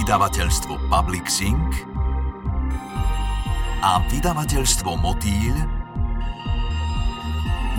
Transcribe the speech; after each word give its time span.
vydavateľstvo 0.00 0.88
Public 0.88 1.28
Sync 1.28 1.84
a 3.84 4.00
vydavateľstvo 4.08 4.96
Motýľ 4.96 5.54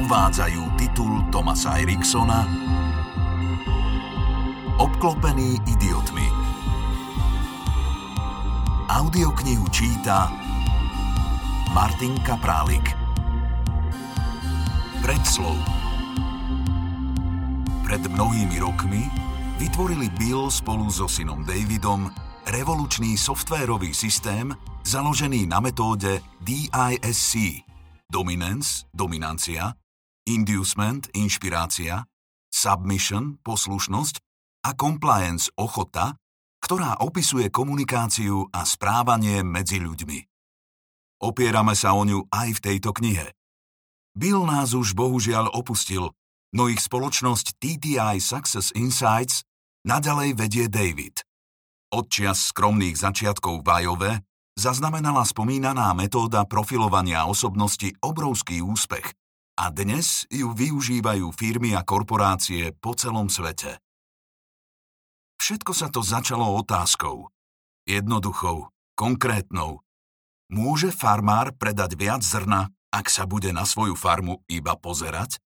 uvádzajú 0.06 0.62
titul 0.78 1.18
Tomasa 1.34 1.82
Eriksona 1.82 2.46
Obklopený 4.78 5.66
idiotmi. 5.66 6.30
Audioknihu 8.86 9.66
číta 9.74 10.30
Martin 11.74 12.22
Kaprálik. 12.22 12.94
Predslov 15.02 15.58
Pred 17.82 18.06
mnohými 18.14 18.62
rokmi 18.62 19.21
vytvorili 19.62 20.10
Bill 20.18 20.50
spolu 20.50 20.90
so 20.90 21.06
synom 21.06 21.46
Davidom 21.46 22.10
revolučný 22.50 23.14
softvérový 23.14 23.94
systém, 23.94 24.50
založený 24.82 25.46
na 25.46 25.62
metóde 25.62 26.26
DISC 26.42 27.62
Dominance, 28.10 28.90
dominancia, 28.90 29.78
Inducement, 30.26 31.06
inšpirácia, 31.14 32.10
Submission, 32.50 33.38
poslušnosť 33.46 34.16
a 34.66 34.74
Compliance, 34.74 35.54
ochota, 35.54 36.18
ktorá 36.58 36.98
opisuje 37.06 37.54
komunikáciu 37.54 38.50
a 38.50 38.66
správanie 38.66 39.46
medzi 39.46 39.78
ľuďmi. 39.78 40.20
Opierame 41.22 41.78
sa 41.78 41.94
o 41.94 42.02
ňu 42.02 42.26
aj 42.34 42.50
v 42.58 42.64
tejto 42.66 42.98
knihe. 42.98 43.30
Bill 44.18 44.42
nás 44.42 44.74
už 44.74 44.98
bohužiaľ 44.98 45.54
opustil, 45.54 46.10
no 46.50 46.66
ich 46.66 46.82
spoločnosť 46.82 47.62
TTI 47.62 48.18
Success 48.18 48.74
Insights 48.74 49.46
naďalej 49.86 50.38
vedie 50.38 50.66
David. 50.70 51.26
Od 51.92 52.08
čias 52.08 52.54
skromných 52.54 52.96
začiatkov 52.96 53.66
v 53.66 53.68
Ajove 53.84 54.12
zaznamenala 54.56 55.28
spomínaná 55.28 55.92
metóda 55.92 56.48
profilovania 56.48 57.28
osobnosti 57.28 57.92
obrovský 58.00 58.64
úspech 58.64 59.12
a 59.60 59.68
dnes 59.70 60.24
ju 60.32 60.56
využívajú 60.56 61.28
firmy 61.36 61.76
a 61.76 61.84
korporácie 61.84 62.72
po 62.80 62.96
celom 62.96 63.28
svete. 63.28 63.78
Všetko 65.42 65.72
sa 65.74 65.90
to 65.90 66.06
začalo 66.06 66.46
otázkou. 66.62 67.28
Jednoduchou, 67.90 68.70
konkrétnou. 68.94 69.82
Môže 70.54 70.94
farmár 70.94 71.52
predať 71.58 71.98
viac 71.98 72.22
zrna, 72.22 72.70
ak 72.94 73.10
sa 73.10 73.26
bude 73.26 73.50
na 73.50 73.66
svoju 73.66 73.98
farmu 73.98 74.44
iba 74.46 74.78
pozerať? 74.78 75.42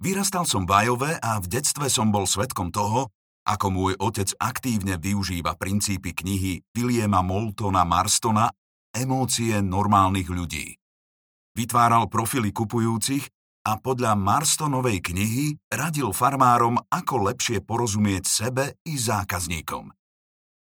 Vyrastal 0.00 0.44
som 0.44 0.64
v 0.68 0.84
Ajove 0.84 1.12
a 1.16 1.40
v 1.40 1.46
detstve 1.48 1.88
som 1.88 2.12
bol 2.12 2.28
svetkom 2.28 2.72
toho, 2.72 3.08
ako 3.44 3.66
môj 3.72 3.92
otec 3.96 4.30
aktívne 4.36 5.00
využíva 5.00 5.56
princípy 5.56 6.12
knihy 6.12 6.60
Williama 6.76 7.24
Moultona 7.24 7.88
Marstona 7.88 8.52
Emócie 8.90 9.62
normálnych 9.62 10.28
ľudí. 10.28 10.74
Vytváral 11.54 12.10
profily 12.10 12.50
kupujúcich 12.50 13.26
a 13.66 13.78
podľa 13.78 14.18
Marstonovej 14.18 14.98
knihy 14.98 15.46
radil 15.70 16.10
farmárom, 16.10 16.80
ako 16.90 17.30
lepšie 17.30 17.62
porozumieť 17.62 18.24
sebe 18.26 18.64
i 18.82 18.98
zákazníkom. 18.98 19.94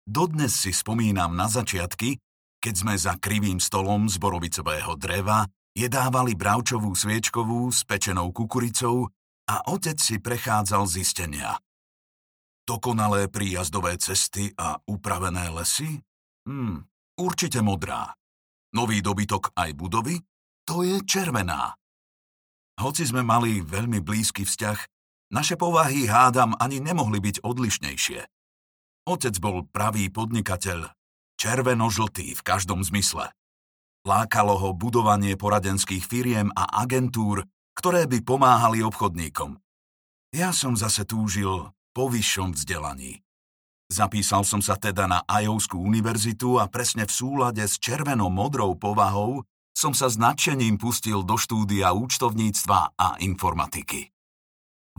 Dodnes 0.03 0.59
si 0.59 0.75
spomínam 0.75 1.37
na 1.37 1.47
začiatky, 1.47 2.19
keď 2.59 2.73
sme 2.73 2.93
za 2.99 3.15
krivým 3.15 3.63
stolom 3.63 4.11
z 4.11 4.19
borovicového 4.19 4.97
dreva 4.99 5.47
jedávali 5.71 6.35
bravčovú 6.35 6.91
sviečkovú 6.91 7.71
s 7.71 7.87
pečenou 7.87 8.33
kukuricou 8.35 9.07
a 9.47 9.55
otec 9.71 9.97
si 10.01 10.19
prechádzal 10.19 10.83
zistenia– 10.89 11.55
Dokonalé 12.71 13.27
príjazdové 13.27 13.99
cesty 13.99 14.47
a 14.55 14.79
upravené 14.87 15.51
lesy? 15.51 15.99
Hm, 16.47 16.79
určite 17.19 17.59
modrá. 17.59 18.15
Nový 18.71 19.03
dobytok 19.03 19.51
aj 19.59 19.75
budovy? 19.75 20.23
To 20.63 20.79
je 20.79 21.03
červená. 21.03 21.75
Hoci 22.79 23.03
sme 23.03 23.27
mali 23.27 23.59
veľmi 23.59 23.99
blízky 23.99 24.47
vzťah, 24.47 24.79
naše 25.35 25.59
povahy 25.59 26.07
hádam 26.07 26.55
ani 26.63 26.79
nemohli 26.79 27.19
byť 27.19 27.43
odlišnejšie. 27.43 28.23
Otec 29.03 29.35
bol 29.43 29.67
pravý 29.67 30.07
podnikateľ, 30.07 30.95
červeno-žltý 31.35 32.39
v 32.39 32.41
každom 32.47 32.87
zmysle. 32.87 33.35
Lákalo 34.07 34.55
ho 34.55 34.71
budovanie 34.71 35.35
poradenských 35.35 36.07
firiem 36.07 36.47
a 36.55 36.87
agentúr, 36.87 37.43
ktoré 37.75 38.07
by 38.07 38.23
pomáhali 38.23 38.79
obchodníkom. 38.79 39.59
Ja 40.31 40.55
som 40.55 40.79
zase 40.79 41.03
túžil 41.03 41.67
po 41.91 42.11
vyššom 42.11 42.55
vzdelaní. 42.55 43.21
Zapísal 43.91 44.47
som 44.47 44.63
sa 44.63 44.79
teda 44.79 45.03
na 45.05 45.19
Ajovskú 45.27 45.75
univerzitu 45.75 46.55
a 46.55 46.71
presne 46.71 47.03
v 47.03 47.11
súlade 47.11 47.63
s 47.67 47.75
červeno-modrou 47.75 48.79
povahou 48.79 49.43
som 49.75 49.95
sa 49.95 50.11
s 50.11 50.19
nadšením 50.19 50.79
pustil 50.79 51.23
do 51.23 51.35
štúdia 51.35 51.91
účtovníctva 51.95 52.95
a 52.95 53.07
informatiky. 53.23 54.11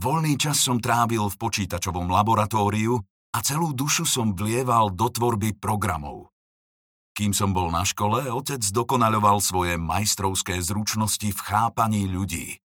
Voľný 0.01 0.37
čas 0.37 0.61
som 0.61 0.81
trávil 0.81 1.29
v 1.29 1.35
počítačovom 1.37 2.09
laboratóriu 2.09 2.97
a 3.33 3.37
celú 3.45 3.73
dušu 3.73 4.05
som 4.05 4.33
vlieval 4.33 4.93
do 4.93 5.09
tvorby 5.09 5.57
programov. 5.57 6.33
Kým 7.13 7.29
som 7.29 7.53
bol 7.53 7.69
na 7.69 7.85
škole, 7.85 8.25
otec 8.25 8.61
dokonaľoval 8.61 9.37
svoje 9.37 9.77
majstrovské 9.77 10.57
zručnosti 10.57 11.29
v 11.29 11.39
chápaní 11.45 12.09
ľudí. 12.09 12.62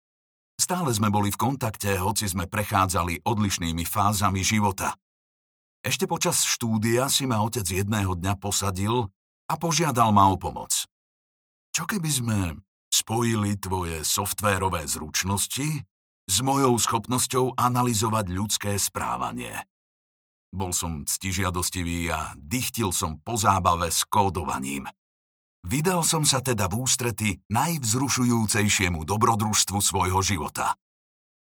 Stále 0.55 0.95
sme 0.95 1.11
boli 1.11 1.35
v 1.35 1.41
kontakte, 1.41 1.99
hoci 1.99 2.31
sme 2.31 2.47
prechádzali 2.47 3.27
odlišnými 3.27 3.83
fázami 3.83 4.41
života. 4.47 4.95
Ešte 5.85 6.09
počas 6.09 6.47
štúdia 6.47 7.11
si 7.13 7.29
ma 7.29 7.45
otec 7.45 7.67
jedného 7.69 8.17
dňa 8.17 8.41
posadil 8.41 9.13
a 9.51 9.55
požiadal 9.61 10.15
ma 10.15 10.33
o 10.33 10.41
pomoc. 10.41 10.73
Čo 11.75 11.85
keby 11.85 12.11
sme 12.11 12.39
spojili 12.89 13.59
tvoje 13.59 14.07
softvérové 14.07 14.87
zručnosti 14.87 15.85
s 16.25 16.37
mojou 16.41 16.79
schopnosťou 16.79 17.59
analyzovať 17.59 18.27
ľudské 18.31 18.73
správanie? 18.79 19.53
Bol 20.55 20.71
som 20.71 21.03
ctižiadostivý 21.03 22.15
a 22.15 22.33
dychtil 22.39 22.95
som 22.95 23.19
po 23.19 23.35
zábave 23.35 23.91
s 23.91 24.07
kódovaním. 24.07 24.87
Vydal 25.65 26.05
som 26.05 26.29
sa 26.29 26.45
teda 26.45 26.69
v 26.69 26.85
ústrety 26.85 27.41
najvzrušujúcejšiemu 27.49 29.01
dobrodružstvu 29.09 29.81
svojho 29.81 30.21
života. 30.21 30.77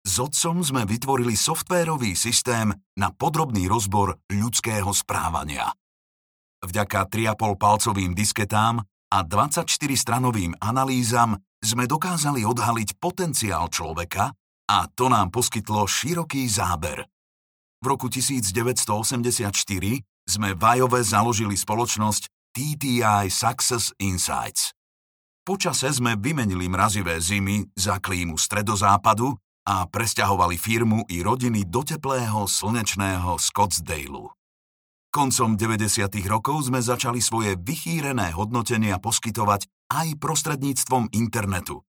S 0.07 0.23
otcom 0.23 0.63
sme 0.63 0.87
vytvorili 0.87 1.35
softvérový 1.35 2.15
systém 2.15 2.71
na 2.95 3.11
podrobný 3.11 3.67
rozbor 3.67 4.15
ľudského 4.31 4.87
správania. 4.95 5.75
Vďaka 6.63 7.11
3,5 7.11 7.59
palcovým 7.59 8.15
disketám 8.15 8.87
a 9.11 9.19
24-stranovým 9.27 10.63
analýzam 10.63 11.35
sme 11.59 11.91
dokázali 11.91 12.47
odhaliť 12.47 13.03
potenciál 13.03 13.67
človeka 13.67 14.31
a 14.71 14.79
to 14.95 15.11
nám 15.11 15.35
poskytlo 15.35 15.91
široký 15.91 16.47
záber. 16.47 17.03
V 17.83 17.85
roku 17.91 18.07
1984 18.07 19.51
sme 20.25 20.49
v 20.57 20.63
Ajove 20.63 21.01
založili 21.05 21.59
spoločnosť 21.59 22.34
TTI 22.55 23.35
Success 23.35 23.91
Insights. 23.99 24.71
Počase 25.43 25.91
sme 25.91 26.15
vymenili 26.15 26.71
mrazivé 26.71 27.19
zimy 27.19 27.75
za 27.75 27.99
klímu 27.99 28.39
stredozápadu 28.39 29.35
a 29.67 29.91
presťahovali 29.91 30.55
firmu 30.55 31.03
i 31.11 31.19
rodiny 31.19 31.67
do 31.67 31.83
teplého 31.83 32.47
slnečného 32.47 33.43
Scottsdaleu. 33.43 34.31
Koncom 35.11 35.59
90. 35.59 36.07
rokov 36.31 36.71
sme 36.71 36.79
začali 36.79 37.19
svoje 37.19 37.59
vychýrené 37.59 38.31
hodnotenia 38.39 39.03
poskytovať 39.03 39.67
aj 39.91 40.15
prostredníctvom 40.23 41.11
internetu. 41.11 41.83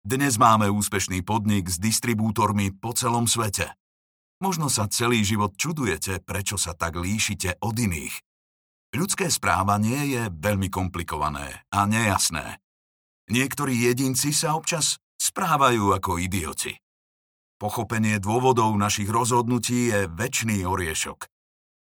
Dnes 0.00 0.40
máme 0.40 0.72
úspešný 0.72 1.28
podnik 1.28 1.68
s 1.68 1.76
distribútormi 1.76 2.72
po 2.72 2.96
celom 2.96 3.28
svete. 3.28 3.76
Možno 4.40 4.72
sa 4.72 4.88
celý 4.88 5.20
život 5.28 5.60
čudujete, 5.60 6.24
prečo 6.24 6.56
sa 6.56 6.72
tak 6.72 6.96
líšite 6.96 7.60
od 7.60 7.76
iných. 7.76 8.25
Ľudské 8.96 9.28
správanie 9.28 10.08
je 10.08 10.22
veľmi 10.32 10.72
komplikované 10.72 11.68
a 11.68 11.84
nejasné. 11.84 12.64
Niektorí 13.28 13.76
jedinci 13.76 14.32
sa 14.32 14.56
občas 14.56 14.96
správajú 15.20 15.92
ako 15.92 16.16
idioti. 16.16 16.72
Pochopenie 17.60 18.16
dôvodov 18.16 18.72
našich 18.80 19.12
rozhodnutí 19.12 19.92
je 19.92 20.08
väčší 20.08 20.64
oriešok. 20.64 21.28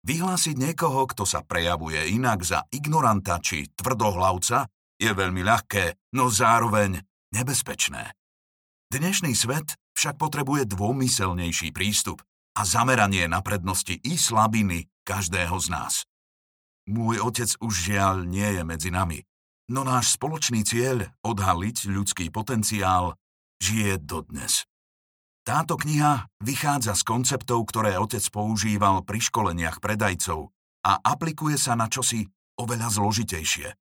Vyhlásiť 0.05 0.53
niekoho, 0.61 1.09
kto 1.09 1.25
sa 1.25 1.41
prejavuje 1.41 2.05
inak 2.13 2.45
za 2.45 2.69
ignoranta 2.69 3.41
či 3.41 3.65
tvrdohlavca, 3.73 4.69
je 5.01 5.09
veľmi 5.09 5.41
ľahké, 5.41 6.13
no 6.13 6.29
zároveň 6.29 7.01
nebezpečné. 7.33 8.13
Dnešný 8.93 9.33
svet 9.33 9.73
však 9.97 10.21
potrebuje 10.21 10.69
dômyselnejší 10.69 11.73
prístup 11.73 12.21
a 12.53 12.61
zameranie 12.61 13.25
na 13.25 13.41
prednosti 13.41 13.97
i 13.97 14.13
slabiny 14.21 14.85
každého 15.01 15.57
z 15.57 15.67
nás. 15.73 16.05
Môj 16.91 17.23
otec 17.23 17.47
už 17.63 17.71
žiaľ 17.87 18.27
nie 18.27 18.59
je 18.59 18.67
medzi 18.67 18.91
nami, 18.91 19.23
no 19.71 19.87
náš 19.87 20.19
spoločný 20.19 20.67
cieľ 20.67 21.07
odhaliť 21.23 21.87
ľudský 21.87 22.27
potenciál 22.27 23.15
žije 23.63 23.95
dodnes. 24.03 24.67
Táto 25.47 25.79
kniha 25.79 26.27
vychádza 26.43 26.91
z 26.99 27.07
konceptov, 27.07 27.63
ktoré 27.71 27.95
otec 27.95 28.21
používal 28.27 29.07
pri 29.07 29.23
školeniach 29.23 29.79
predajcov 29.79 30.51
a 30.83 30.99
aplikuje 30.99 31.55
sa 31.55 31.79
na 31.79 31.87
čosi 31.87 32.27
oveľa 32.59 32.91
zložitejšie. 32.91 33.71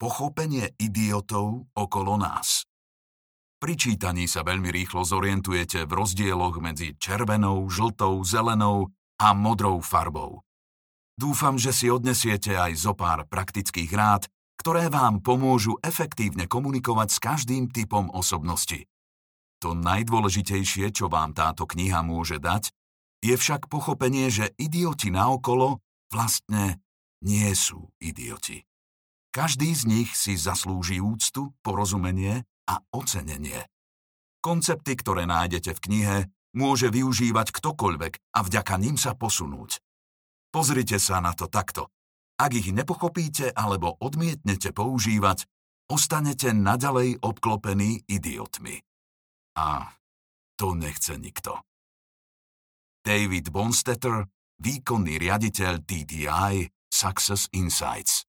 Pochopenie 0.00 0.72
idiotov 0.80 1.68
okolo 1.76 2.16
nás. 2.16 2.64
Pri 3.60 3.76
čítaní 3.76 4.28
sa 4.28 4.44
veľmi 4.44 4.72
rýchlo 4.72 5.04
zorientujete 5.04 5.84
v 5.84 5.92
rozdieloch 5.92 6.56
medzi 6.60 6.96
červenou, 6.96 7.68
žltou, 7.68 8.24
zelenou 8.24 8.88
a 9.20 9.32
modrou 9.36 9.80
farbou. 9.84 10.45
Dúfam, 11.16 11.56
že 11.56 11.72
si 11.72 11.88
odnesiete 11.88 12.52
aj 12.52 12.76
zo 12.76 12.92
pár 12.92 13.24
praktických 13.24 13.88
rád, 13.96 14.28
ktoré 14.60 14.92
vám 14.92 15.24
pomôžu 15.24 15.80
efektívne 15.80 16.44
komunikovať 16.44 17.08
s 17.08 17.18
každým 17.20 17.72
typom 17.72 18.12
osobnosti. 18.12 18.84
To 19.64 19.72
najdôležitejšie, 19.72 20.92
čo 20.92 21.08
vám 21.08 21.32
táto 21.32 21.64
kniha 21.64 22.04
môže 22.04 22.36
dať, 22.36 22.68
je 23.24 23.32
však 23.32 23.72
pochopenie, 23.72 24.28
že 24.28 24.52
idioti 24.60 25.08
naokolo 25.08 25.80
vlastne 26.12 26.84
nie 27.24 27.48
sú 27.56 27.88
idioti. 27.96 28.68
Každý 29.32 29.72
z 29.72 29.82
nich 29.88 30.10
si 30.12 30.36
zaslúži 30.36 31.00
úctu, 31.00 31.56
porozumenie 31.64 32.44
a 32.68 32.80
ocenenie. 32.92 33.64
Koncepty, 34.44 34.96
ktoré 35.00 35.24
nájdete 35.24 35.72
v 35.72 35.82
knihe, 35.82 36.16
môže 36.52 36.92
využívať 36.92 37.52
ktokoľvek 37.52 38.12
a 38.36 38.38
vďaka 38.44 38.74
ním 38.80 38.96
sa 39.00 39.16
posunúť. 39.16 39.80
Pozrite 40.56 40.96
sa 40.96 41.20
na 41.20 41.36
to 41.36 41.52
takto. 41.52 41.92
Ak 42.40 42.56
ich 42.56 42.72
nepochopíte 42.72 43.52
alebo 43.52 43.92
odmietnete 44.00 44.72
používať, 44.72 45.44
ostanete 45.92 46.56
naďalej 46.56 47.20
obklopení 47.20 48.08
idiotmi. 48.08 48.80
A 49.60 49.92
to 50.56 50.72
nechce 50.72 51.20
nikto. 51.20 51.60
David 53.04 53.52
Bonstetter, 53.52 54.24
výkonný 54.56 55.20
riaditeľ 55.20 55.84
TTI 55.84 56.72
Success 56.88 57.52
Insights. 57.52 58.24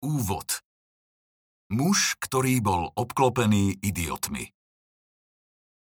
Úvod 0.00 0.64
Muž, 1.68 2.16
ktorý 2.16 2.64
bol 2.64 2.88
obklopený 2.96 3.76
idiotmi. 3.84 4.48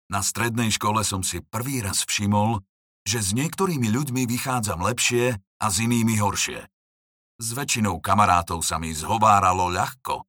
Na 0.06 0.22
strednej 0.22 0.70
škole 0.70 1.02
som 1.02 1.26
si 1.26 1.42
prvý 1.42 1.82
raz 1.82 2.06
všimol, 2.06 2.62
že 3.06 3.22
s 3.22 3.30
niektorými 3.32 3.86
ľuďmi 3.86 4.26
vychádzam 4.26 4.82
lepšie 4.82 5.38
a 5.38 5.66
s 5.70 5.76
inými 5.78 6.18
horšie. 6.18 6.66
S 7.38 7.48
väčšinou 7.54 8.02
kamarátov 8.02 8.66
sa 8.66 8.82
mi 8.82 8.90
zhováralo 8.90 9.70
ľahko. 9.70 10.26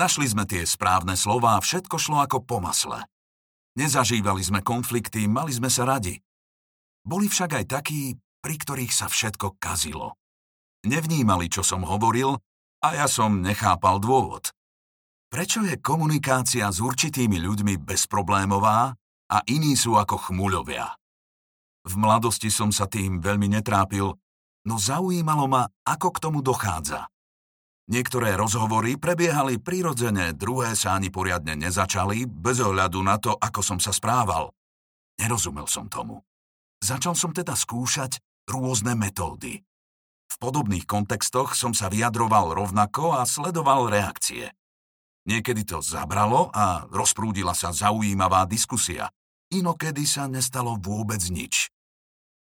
Našli 0.00 0.24
sme 0.32 0.48
tie 0.48 0.64
správne 0.64 1.12
slová 1.12 1.60
a 1.60 1.64
všetko 1.64 1.96
šlo 2.00 2.24
ako 2.24 2.40
po 2.40 2.64
masle. 2.64 3.04
Nezažívali 3.76 4.40
sme 4.40 4.64
konflikty, 4.64 5.28
mali 5.28 5.52
sme 5.52 5.68
sa 5.68 5.84
radi. 5.84 6.16
Boli 7.04 7.28
však 7.28 7.60
aj 7.60 7.64
takí, 7.68 8.16
pri 8.40 8.54
ktorých 8.56 8.92
sa 8.92 9.12
všetko 9.12 9.60
kazilo. 9.60 10.16
Nevnímali, 10.88 11.52
čo 11.52 11.60
som 11.60 11.84
hovoril 11.84 12.40
a 12.80 12.88
ja 12.96 13.06
som 13.10 13.44
nechápal 13.44 14.00
dôvod. 14.00 14.48
Prečo 15.26 15.66
je 15.66 15.76
komunikácia 15.82 16.70
s 16.70 16.78
určitými 16.78 17.36
ľuďmi 17.42 17.82
bezproblémová 17.82 18.94
a 19.26 19.36
iní 19.50 19.74
sú 19.74 19.98
ako 19.98 20.30
chmuľovia? 20.30 20.86
V 21.86 21.94
mladosti 21.94 22.50
som 22.50 22.74
sa 22.74 22.90
tým 22.90 23.22
veľmi 23.22 23.46
netrápil, 23.46 24.10
no 24.66 24.74
zaujímalo 24.74 25.46
ma, 25.46 25.62
ako 25.86 26.08
k 26.10 26.18
tomu 26.18 26.42
dochádza. 26.42 27.06
Niektoré 27.86 28.34
rozhovory 28.34 28.98
prebiehali 28.98 29.62
prirodzene, 29.62 30.34
druhé 30.34 30.74
sa 30.74 30.98
ani 30.98 31.14
poriadne 31.14 31.54
nezačali, 31.54 32.26
bez 32.26 32.58
ohľadu 32.58 32.98
na 32.98 33.14
to, 33.22 33.30
ako 33.38 33.62
som 33.62 33.78
sa 33.78 33.94
správal. 33.94 34.50
Nerozumel 35.22 35.70
som 35.70 35.86
tomu. 35.86 36.18
Začal 36.82 37.14
som 37.14 37.30
teda 37.30 37.54
skúšať 37.54 38.18
rôzne 38.50 38.98
metódy. 38.98 39.62
V 40.26 40.34
podobných 40.42 40.90
kontextoch 40.90 41.54
som 41.54 41.70
sa 41.70 41.86
vyjadroval 41.86 42.58
rovnako 42.58 43.14
a 43.14 43.22
sledoval 43.22 43.86
reakcie. 43.86 44.50
Niekedy 45.30 45.62
to 45.62 45.78
zabralo 45.78 46.50
a 46.50 46.90
rozprúdila 46.90 47.54
sa 47.54 47.70
zaujímavá 47.70 48.50
diskusia. 48.50 49.06
Inokedy 49.54 50.02
sa 50.02 50.26
nestalo 50.26 50.74
vôbec 50.74 51.22
nič. 51.30 51.70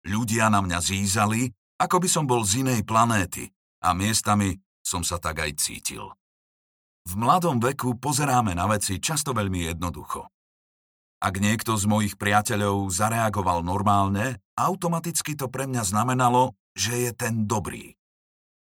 Ľudia 0.07 0.47
na 0.47 0.63
mňa 0.63 0.79
zízali, 0.79 1.51
ako 1.83 1.99
by 1.99 2.07
som 2.07 2.23
bol 2.23 2.47
z 2.47 2.63
inej 2.63 2.87
planéty 2.87 3.51
a 3.83 3.91
miestami 3.91 4.55
som 4.79 5.03
sa 5.03 5.19
tak 5.19 5.43
aj 5.43 5.59
cítil. 5.59 6.07
V 7.07 7.13
mladom 7.19 7.59
veku 7.59 7.99
pozeráme 7.99 8.55
na 8.55 8.71
veci 8.71 9.03
často 9.03 9.35
veľmi 9.35 9.67
jednoducho. 9.67 10.31
Ak 11.19 11.43
niekto 11.43 11.75
z 11.75 11.85
mojich 11.89 12.15
priateľov 12.15 12.87
zareagoval 12.87 13.67
normálne, 13.67 14.39
automaticky 14.55 15.35
to 15.35 15.51
pre 15.51 15.67
mňa 15.67 15.83
znamenalo, 15.83 16.55
že 16.71 17.09
je 17.09 17.11
ten 17.11 17.43
dobrý. 17.43 17.97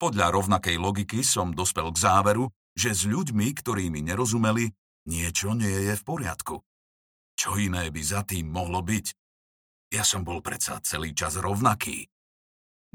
Podľa 0.01 0.33
rovnakej 0.33 0.81
logiky 0.81 1.21
som 1.21 1.53
dospel 1.53 1.93
k 1.93 2.01
záveru, 2.01 2.49
že 2.73 2.95
s 2.95 3.05
ľuďmi, 3.05 3.47
ktorí 3.59 3.91
mi 3.91 4.01
nerozumeli, 4.01 4.71
niečo 5.07 5.53
nie 5.53 5.91
je 5.91 5.93
v 5.93 6.03
poriadku. 6.03 6.55
Čo 7.35 7.59
iné 7.59 7.91
by 7.91 8.01
za 8.01 8.23
tým 8.23 8.47
mohlo 8.47 8.79
byť? 8.79 9.24
Ja 9.93 10.01
som 10.01 10.25
bol 10.25 10.41
predsa 10.41 10.81
celý 10.81 11.13
čas 11.13 11.37
rovnaký. 11.37 12.09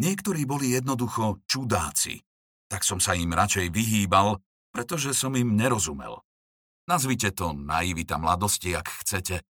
Niektorí 0.01 0.49
boli 0.49 0.73
jednoducho 0.73 1.45
čudáci, 1.45 2.25
tak 2.71 2.87
som 2.87 3.03
sa 3.03 3.13
im 3.19 3.35
radšej 3.35 3.69
vyhýbal, 3.69 4.41
pretože 4.73 5.13
som 5.13 5.35
im 5.37 5.59
nerozumel. 5.59 6.23
Nazvite 6.89 7.35
to 7.37 7.53
naivita 7.53 8.17
mladosti, 8.17 8.75
ak 8.75 9.05
chcete, 9.05 9.45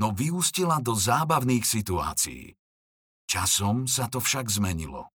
no 0.00 0.10
vyústila 0.10 0.82
do 0.82 0.92
zábavných 0.96 1.62
situácií. 1.62 2.52
Časom 3.24 3.88
sa 3.88 4.10
to 4.10 4.20
však 4.20 4.50
zmenilo. 4.50 5.08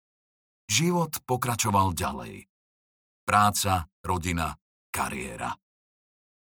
Život 0.67 1.23
pokračoval 1.23 1.95
ďalej. 1.95 2.47
Práca, 3.27 3.87
rodina, 4.03 4.55
kariéra. 4.91 5.51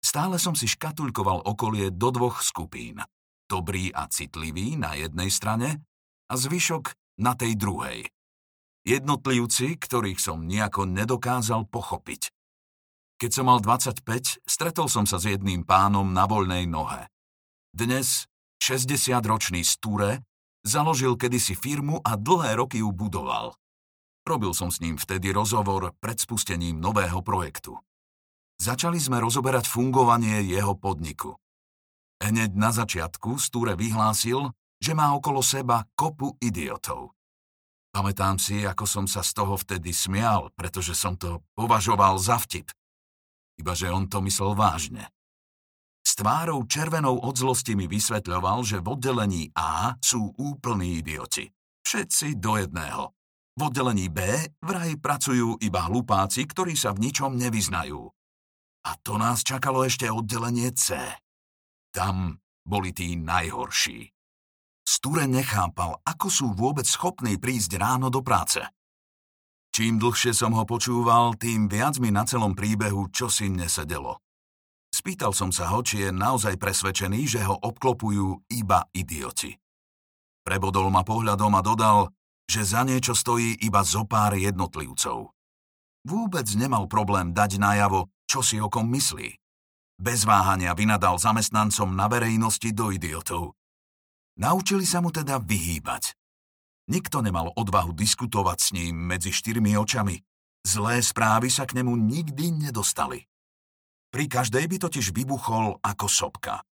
Stále 0.04 0.36
som 0.36 0.52
si 0.52 0.68
škatulkoval 0.68 1.48
okolie 1.48 1.88
do 1.88 2.12
dvoch 2.12 2.44
skupín. 2.44 3.00
Dobrý 3.44 3.92
a 3.92 4.08
citlivý 4.08 4.80
na 4.80 4.96
jednej 4.96 5.28
strane 5.28 5.84
a 6.28 6.34
zvyšok 6.34 6.96
na 7.20 7.36
tej 7.36 7.60
druhej. 7.60 8.08
Jednotlivci, 8.88 9.76
ktorých 9.76 10.16
som 10.16 10.48
nejako 10.48 10.88
nedokázal 10.88 11.68
pochopiť. 11.68 12.32
Keď 13.20 13.30
som 13.30 13.52
mal 13.52 13.60
25, 13.60 14.00
stretol 14.48 14.88
som 14.88 15.04
sa 15.04 15.20
s 15.20 15.28
jedným 15.28 15.64
pánom 15.68 16.08
na 16.12 16.24
voľnej 16.24 16.64
nohe. 16.64 17.08
Dnes 17.72 18.24
60-ročný 18.64 19.60
Sture 19.60 20.24
založil 20.64 21.12
kedysi 21.20 21.52
firmu 21.52 22.00
a 22.00 22.16
dlhé 22.16 22.56
roky 22.56 22.80
ju 22.80 22.88
budoval. 22.96 23.52
Robil 24.24 24.56
som 24.56 24.72
s 24.72 24.80
ním 24.80 24.96
vtedy 24.96 25.36
rozhovor 25.36 25.92
pred 26.00 26.16
spustením 26.16 26.80
nového 26.80 27.20
projektu. 27.20 27.76
Začali 28.56 28.96
sme 28.96 29.20
rozoberať 29.20 29.68
fungovanie 29.68 30.40
jeho 30.48 30.72
podniku. 30.72 31.36
Hneď 32.24 32.56
na 32.56 32.72
začiatku 32.72 33.36
Stúre 33.36 33.76
vyhlásil, 33.76 34.48
že 34.80 34.96
má 34.96 35.12
okolo 35.12 35.44
seba 35.44 35.84
kopu 35.92 36.40
idiotov. 36.40 37.12
Pamätám 37.92 38.40
si, 38.40 38.64
ako 38.64 38.88
som 38.88 39.04
sa 39.04 39.20
z 39.20 39.36
toho 39.36 39.60
vtedy 39.60 39.92
smial, 39.92 40.48
pretože 40.56 40.96
som 40.96 41.20
to 41.20 41.44
považoval 41.52 42.16
za 42.16 42.40
vtip. 42.40 42.72
Ibaže 43.60 43.92
on 43.92 44.08
to 44.08 44.24
myslel 44.24 44.56
vážne. 44.56 45.04
S 46.00 46.16
tvárou 46.16 46.64
červenou 46.64 47.20
od 47.20 47.36
zlosti 47.36 47.76
mi 47.76 47.84
vysvetľoval, 47.84 48.64
že 48.64 48.80
v 48.80 48.88
oddelení 48.88 49.44
A 49.52 49.92
sú 50.00 50.32
úplní 50.40 51.04
idioti. 51.04 51.52
Všetci 51.84 52.40
do 52.40 52.56
jedného. 52.56 53.12
V 53.54 53.60
oddelení 53.68 54.08
B 54.08 54.24
vraj 54.64 54.96
pracujú 54.96 55.60
iba 55.60 55.86
hlupáci, 55.86 56.48
ktorí 56.48 56.72
sa 56.72 56.96
v 56.96 57.08
ničom 57.08 57.36
nevyznajú. 57.36 58.00
A 58.84 58.90
to 59.04 59.20
nás 59.20 59.44
čakalo 59.44 59.84
ešte 59.84 60.08
oddelenie 60.08 60.72
C. 60.72 60.98
Tam 61.94 62.42
boli 62.66 62.90
tí 62.90 63.14
najhorší. 63.14 64.10
Sture 64.82 65.30
nechápal, 65.30 66.02
ako 66.02 66.26
sú 66.26 66.46
vôbec 66.50 66.84
schopní 66.84 67.38
prísť 67.38 67.78
ráno 67.78 68.10
do 68.10 68.18
práce. 68.20 68.60
Čím 69.70 70.02
dlhšie 70.02 70.34
som 70.34 70.54
ho 70.58 70.66
počúval, 70.66 71.38
tým 71.38 71.70
viac 71.70 72.02
mi 72.02 72.10
na 72.10 72.26
celom 72.26 72.58
príbehu 72.58 73.14
čosi 73.14 73.46
nesedelo. 73.46 74.18
Spýtal 74.90 75.34
som 75.34 75.50
sa 75.50 75.70
ho, 75.70 75.82
či 75.82 76.06
je 76.06 76.10
naozaj 76.14 76.58
presvedčený, 76.58 77.26
že 77.26 77.46
ho 77.46 77.58
obklopujú 77.58 78.46
iba 78.54 78.86
idioti. 78.94 79.54
Prebodol 80.46 80.90
ma 80.90 81.02
pohľadom 81.02 81.52
a 81.58 81.62
dodal, 81.62 81.98
že 82.46 82.62
za 82.62 82.82
niečo 82.82 83.14
stojí 83.14 83.58
iba 83.62 83.82
zo 83.82 84.06
pár 84.06 84.34
jednotlivcov. 84.38 85.34
Vôbec 86.04 86.46
nemal 86.54 86.86
problém 86.86 87.32
dať 87.34 87.58
najavo, 87.58 88.06
čo 88.28 88.44
si 88.44 88.60
o 88.60 88.68
kom 88.68 88.86
myslí. 88.92 89.43
Bez 89.94 90.26
váhania 90.26 90.74
vynadal 90.74 91.16
zamestnancom 91.22 91.94
na 91.94 92.10
verejnosti 92.10 92.66
do 92.74 92.90
idiotov. 92.90 93.54
Naučili 94.40 94.82
sa 94.82 94.98
mu 94.98 95.14
teda 95.14 95.38
vyhýbať. 95.38 96.18
Nikto 96.90 97.22
nemal 97.22 97.54
odvahu 97.54 97.94
diskutovať 97.94 98.58
s 98.60 98.68
ním 98.74 98.98
medzi 98.98 99.30
štyrmi 99.30 99.78
očami. 99.78 100.18
Zlé 100.66 101.00
správy 101.04 101.52
sa 101.52 101.64
k 101.68 101.78
nemu 101.78 101.94
nikdy 101.94 102.50
nedostali. 102.68 103.24
Pri 104.10 104.26
každej 104.26 104.66
by 104.66 104.76
totiž 104.82 105.14
vybuchol 105.14 105.78
ako 105.78 106.06
sopka. 106.10 106.64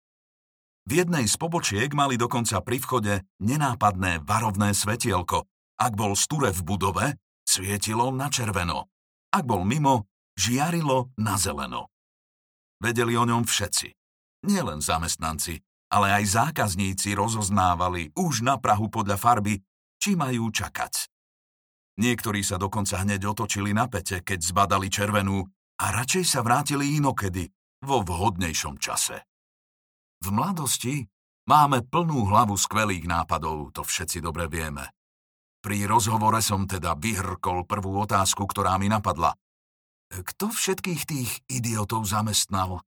V 0.90 1.06
jednej 1.06 1.30
z 1.30 1.36
pobočiek 1.38 1.94
mali 1.94 2.18
dokonca 2.18 2.58
pri 2.66 2.82
vchode 2.82 3.14
nenápadné 3.38 4.26
varovné 4.26 4.74
svetielko, 4.74 5.46
Ak 5.82 5.98
bol 5.98 6.14
sture 6.14 6.54
v 6.54 6.62
budove, 6.62 7.06
svietilo 7.42 8.14
na 8.14 8.30
červeno. 8.30 8.86
Ak 9.34 9.50
bol 9.50 9.66
mimo, 9.66 10.06
žiarilo 10.38 11.10
na 11.18 11.42
zeleno. 11.42 11.90
Vedeli 12.82 13.14
o 13.14 13.24
ňom 13.30 13.46
všetci. 13.46 13.94
Nielen 14.50 14.82
zamestnanci, 14.82 15.62
ale 15.94 16.18
aj 16.18 16.50
zákazníci 16.50 17.14
rozoznávali 17.14 18.10
už 18.18 18.42
na 18.42 18.58
Prahu 18.58 18.90
podľa 18.90 19.22
farby, 19.22 19.62
či 20.02 20.18
majú 20.18 20.50
čakať. 20.50 21.06
Niektorí 22.02 22.42
sa 22.42 22.58
dokonca 22.58 22.98
hneď 23.06 23.30
otočili 23.30 23.70
na 23.78 23.86
pete, 23.86 24.26
keď 24.26 24.40
zbadali 24.42 24.90
červenú 24.90 25.46
a 25.78 25.86
radšej 25.94 26.26
sa 26.26 26.42
vrátili 26.42 26.98
inokedy, 26.98 27.46
vo 27.86 28.02
vhodnejšom 28.02 28.82
čase. 28.82 29.30
V 30.22 30.34
mladosti 30.34 31.06
máme 31.50 31.86
plnú 31.86 32.30
hlavu 32.30 32.58
skvelých 32.58 33.06
nápadov, 33.06 33.74
to 33.74 33.82
všetci 33.86 34.22
dobre 34.22 34.50
vieme. 34.50 34.90
Pri 35.62 35.86
rozhovore 35.86 36.42
som 36.42 36.66
teda 36.66 36.98
vyhrkol 36.98 37.70
prvú 37.70 38.02
otázku, 38.02 38.50
ktorá 38.50 38.82
mi 38.82 38.90
napadla. 38.90 39.34
Kto 40.12 40.52
všetkých 40.52 41.02
tých 41.08 41.32
idiotov 41.48 42.04
zamestnal? 42.04 42.84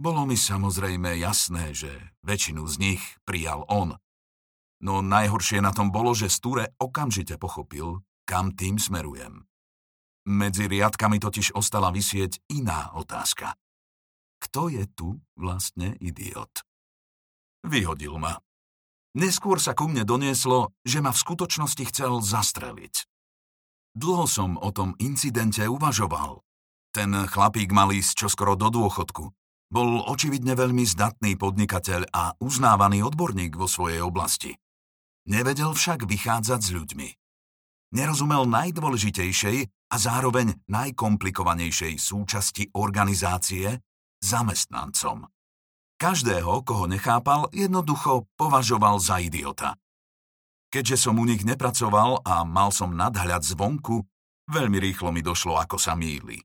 Bolo 0.00 0.24
mi 0.24 0.40
samozrejme 0.40 1.20
jasné, 1.20 1.76
že 1.76 1.92
väčšinu 2.24 2.64
z 2.64 2.74
nich 2.80 3.02
prijal 3.28 3.68
on. 3.68 4.00
No 4.80 5.02
najhoršie 5.04 5.60
na 5.60 5.74
tom 5.74 5.92
bolo, 5.92 6.16
že 6.16 6.32
Sture 6.32 6.72
okamžite 6.80 7.36
pochopil, 7.36 8.00
kam 8.24 8.56
tým 8.56 8.80
smerujem. 8.80 9.44
Medzi 10.28 10.70
riadkami 10.70 11.18
totiž 11.18 11.56
ostala 11.56 11.90
vysieť 11.90 12.40
iná 12.52 12.94
otázka. 12.94 13.58
Kto 14.38 14.70
je 14.70 14.86
tu 14.86 15.18
vlastne 15.34 15.98
idiot? 15.98 16.62
Vyhodil 17.66 18.16
ma. 18.20 18.38
Neskôr 19.18 19.58
sa 19.58 19.74
ku 19.74 19.90
mne 19.90 20.06
donieslo, 20.06 20.70
že 20.86 21.02
ma 21.02 21.10
v 21.10 21.22
skutočnosti 21.26 21.84
chcel 21.90 22.22
zastreliť. 22.22 23.07
Dlho 23.98 24.30
som 24.30 24.54
o 24.54 24.70
tom 24.70 24.94
incidente 25.02 25.66
uvažoval. 25.66 26.38
Ten 26.94 27.10
chlapík 27.26 27.74
mal 27.74 27.90
ísť 27.90 28.14
čoskoro 28.14 28.54
do 28.54 28.70
dôchodku. 28.70 29.34
Bol 29.74 30.06
očividne 30.06 30.54
veľmi 30.54 30.86
zdatný 30.86 31.34
podnikateľ 31.34 32.06
a 32.14 32.30
uznávaný 32.38 33.02
odborník 33.02 33.58
vo 33.58 33.66
svojej 33.66 33.98
oblasti. 34.06 34.54
Nevedel 35.26 35.74
však 35.74 36.06
vychádzať 36.06 36.60
s 36.62 36.70
ľuďmi. 36.78 37.08
Nerozumel 37.98 38.46
najdôležitejšej 38.46 39.58
a 39.66 39.96
zároveň 39.98 40.54
najkomplikovanejšej 40.70 41.98
súčasti 41.98 42.70
organizácie, 42.78 43.82
zamestnancom. 44.22 45.26
Každého, 45.98 46.62
koho 46.62 46.86
nechápal, 46.86 47.50
jednoducho 47.50 48.30
považoval 48.38 49.02
za 49.02 49.18
idiota. 49.18 49.74
Keďže 50.68 50.96
som 51.08 51.16
u 51.16 51.24
nich 51.24 51.44
nepracoval 51.48 52.20
a 52.24 52.44
mal 52.44 52.68
som 52.68 52.92
nadhľad 52.92 53.40
zvonku, 53.44 54.04
veľmi 54.52 54.78
rýchlo 54.80 55.08
mi 55.12 55.24
došlo, 55.24 55.56
ako 55.56 55.80
sa 55.80 55.96
míli. 55.96 56.40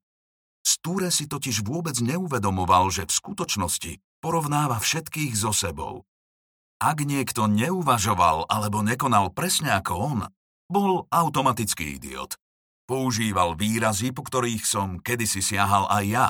Stúre 0.64 1.12
si 1.12 1.28
totiž 1.28 1.68
vôbec 1.68 2.00
neuvedomoval, 2.00 2.88
že 2.88 3.04
v 3.04 3.12
skutočnosti 3.12 4.00
porovnáva 4.24 4.80
všetkých 4.80 5.36
so 5.36 5.52
sebou. 5.52 6.08
Ak 6.80 7.04
niekto 7.04 7.52
neuvažoval 7.52 8.48
alebo 8.48 8.80
nekonal 8.80 9.32
presne 9.36 9.76
ako 9.76 9.94
on, 10.00 10.20
bol 10.72 11.08
automatický 11.12 12.00
idiot. 12.00 12.40
Používal 12.88 13.56
výrazy, 13.60 14.12
po 14.16 14.24
ktorých 14.24 14.64
som 14.64 15.00
kedysi 15.00 15.44
siahal 15.44 15.88
aj 15.92 16.06
ja 16.08 16.28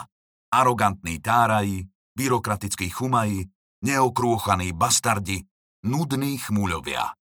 arogantní 0.54 1.18
táraji, 1.18 1.90
byrokratickí 2.14 2.94
chumaji, 2.94 3.50
neokrúchaní 3.82 4.70
bastardi, 4.78 5.42
nudní 5.82 6.38
chmúľovia. 6.38 7.18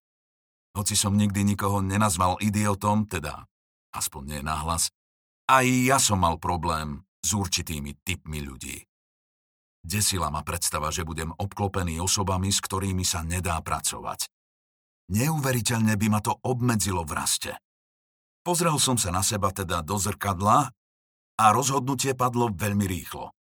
Hoci 0.73 0.97
som 0.97 1.17
nikdy 1.17 1.45
nikoho 1.45 1.85
nenazval 1.85 2.41
idiotom, 2.41 3.05
teda 3.05 3.45
aspoň 3.93 4.23
nie 4.25 4.41
nahlas, 4.41 4.89
aj 5.53 5.67
ja 5.69 5.99
som 6.01 6.25
mal 6.25 6.41
problém 6.41 7.05
s 7.21 7.37
určitými 7.37 8.01
typmi 8.01 8.41
ľudí. 8.41 8.81
Desila 9.83 10.31
ma 10.31 10.47
predstava, 10.47 10.95
že 10.95 11.03
budem 11.03 11.35
obklopený 11.35 11.99
osobami, 11.99 12.55
s 12.55 12.63
ktorými 12.63 13.03
sa 13.03 13.27
nedá 13.27 13.59
pracovať. 13.61 14.31
Neuveriteľne 15.11 15.99
by 15.99 16.07
ma 16.09 16.21
to 16.23 16.39
obmedzilo 16.47 17.03
v 17.03 17.13
raste. 17.13 17.53
Pozrel 18.47 18.79
som 18.79 18.97
sa 18.97 19.11
na 19.11 19.21
seba 19.27 19.51
teda 19.51 19.83
do 19.83 19.99
zrkadla 19.99 20.71
a 21.37 21.45
rozhodnutie 21.51 22.15
padlo 22.15 22.49
veľmi 22.49 22.87
rýchlo. 22.87 23.35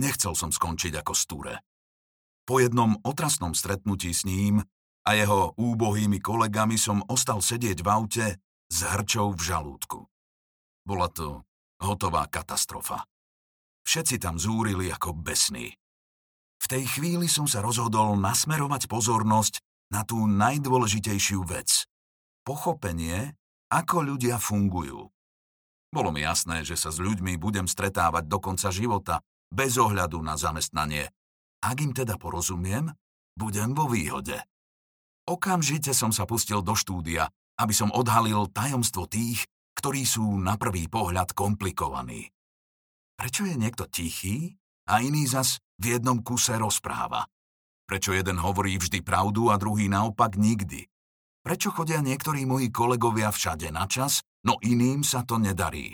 Nechcel 0.00 0.32
som 0.32 0.48
skončiť 0.48 1.00
ako 1.00 1.12
stúre. 1.12 1.54
Po 2.48 2.60
jednom 2.60 2.96
otrasnom 3.04 3.52
stretnutí 3.52 4.10
s 4.16 4.24
ním 4.24 4.64
a 5.08 5.16
jeho 5.16 5.56
úbohými 5.56 6.20
kolegami 6.20 6.76
som 6.76 7.00
ostal 7.08 7.40
sedieť 7.40 7.80
v 7.80 7.88
aute 7.88 8.26
s 8.68 8.78
hrčou 8.84 9.32
v 9.32 9.40
žalúdku. 9.40 10.04
Bola 10.84 11.08
to 11.08 11.48
hotová 11.80 12.28
katastrofa. 12.28 13.08
Všetci 13.88 14.20
tam 14.20 14.36
zúrili 14.36 14.92
ako 14.92 15.16
besní. 15.16 15.72
V 16.60 16.66
tej 16.68 16.84
chvíli 16.84 17.24
som 17.24 17.48
sa 17.48 17.64
rozhodol 17.64 18.20
nasmerovať 18.20 18.84
pozornosť 18.84 19.64
na 19.88 20.04
tú 20.04 20.28
najdôležitejšiu 20.28 21.40
vec. 21.48 21.88
Pochopenie, 22.44 23.32
ako 23.72 24.04
ľudia 24.04 24.36
fungujú. 24.36 25.08
Bolo 25.88 26.12
mi 26.12 26.20
jasné, 26.20 26.68
že 26.68 26.76
sa 26.76 26.92
s 26.92 27.00
ľuďmi 27.00 27.40
budem 27.40 27.64
stretávať 27.64 28.28
do 28.28 28.36
konca 28.44 28.68
života, 28.68 29.24
bez 29.48 29.80
ohľadu 29.80 30.20
na 30.20 30.36
zamestnanie. 30.36 31.08
Ak 31.64 31.80
im 31.80 31.96
teda 31.96 32.20
porozumiem, 32.20 32.92
budem 33.32 33.72
vo 33.72 33.88
výhode. 33.88 34.36
Okamžite 35.28 35.92
som 35.92 36.08
sa 36.08 36.24
pustil 36.24 36.64
do 36.64 36.72
štúdia, 36.72 37.28
aby 37.60 37.76
som 37.76 37.92
odhalil 37.92 38.48
tajomstvo 38.48 39.04
tých, 39.04 39.44
ktorí 39.76 40.08
sú 40.08 40.24
na 40.40 40.56
prvý 40.56 40.88
pohľad 40.88 41.36
komplikovaní. 41.36 42.32
Prečo 43.12 43.44
je 43.44 43.60
niekto 43.60 43.84
tichý 43.92 44.56
a 44.88 45.04
iný 45.04 45.28
zas 45.28 45.60
v 45.76 46.00
jednom 46.00 46.24
kuse 46.24 46.56
rozpráva? 46.56 47.28
Prečo 47.84 48.16
jeden 48.16 48.40
hovorí 48.40 48.80
vždy 48.80 49.04
pravdu 49.04 49.52
a 49.52 49.60
druhý 49.60 49.92
naopak 49.92 50.40
nikdy? 50.40 50.88
Prečo 51.44 51.76
chodia 51.76 52.00
niektorí 52.00 52.48
moji 52.48 52.72
kolegovia 52.72 53.28
všade 53.28 53.68
na 53.68 53.84
čas 53.84 54.24
no 54.48 54.56
iným 54.64 55.04
sa 55.04 55.28
to 55.28 55.36
nedarí. 55.36 55.92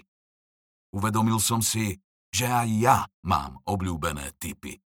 Uvedomil 0.95 1.43
som 1.43 1.59
si, 1.59 1.99
že 2.31 2.47
aj 2.47 2.69
ja 2.79 2.99
mám 3.27 3.59
obľúbené 3.67 4.39
typy. 4.39 4.79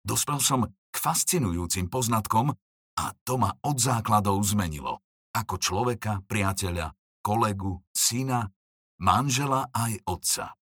Dospel 0.00 0.40
som 0.40 0.64
k 0.64 0.96
fascinujúcim 0.96 1.92
poznatkom 1.92 2.56
a 2.96 3.12
to 3.24 3.36
ma 3.36 3.52
od 3.62 3.76
základov 3.76 4.40
zmenilo. 4.44 5.04
Ako 5.36 5.60
človeka, 5.60 6.24
priateľa, 6.24 6.96
kolegu, 7.20 7.84
syna, 7.92 8.48
manžela 8.96 9.68
aj 9.72 10.00
otca. 10.08 10.56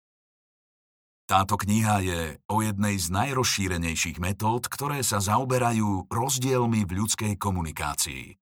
Táto 1.29 1.57
kniha 1.57 1.97
je 2.05 2.21
o 2.51 2.61
jednej 2.61 3.01
z 3.01 3.09
najrozšírenejších 3.09 4.21
metód, 4.21 4.69
ktoré 4.69 5.01
sa 5.01 5.23
zaoberajú 5.23 6.11
rozdielmi 6.13 6.85
v 6.85 6.93
ľudskej 7.05 7.41
komunikácii. 7.41 8.37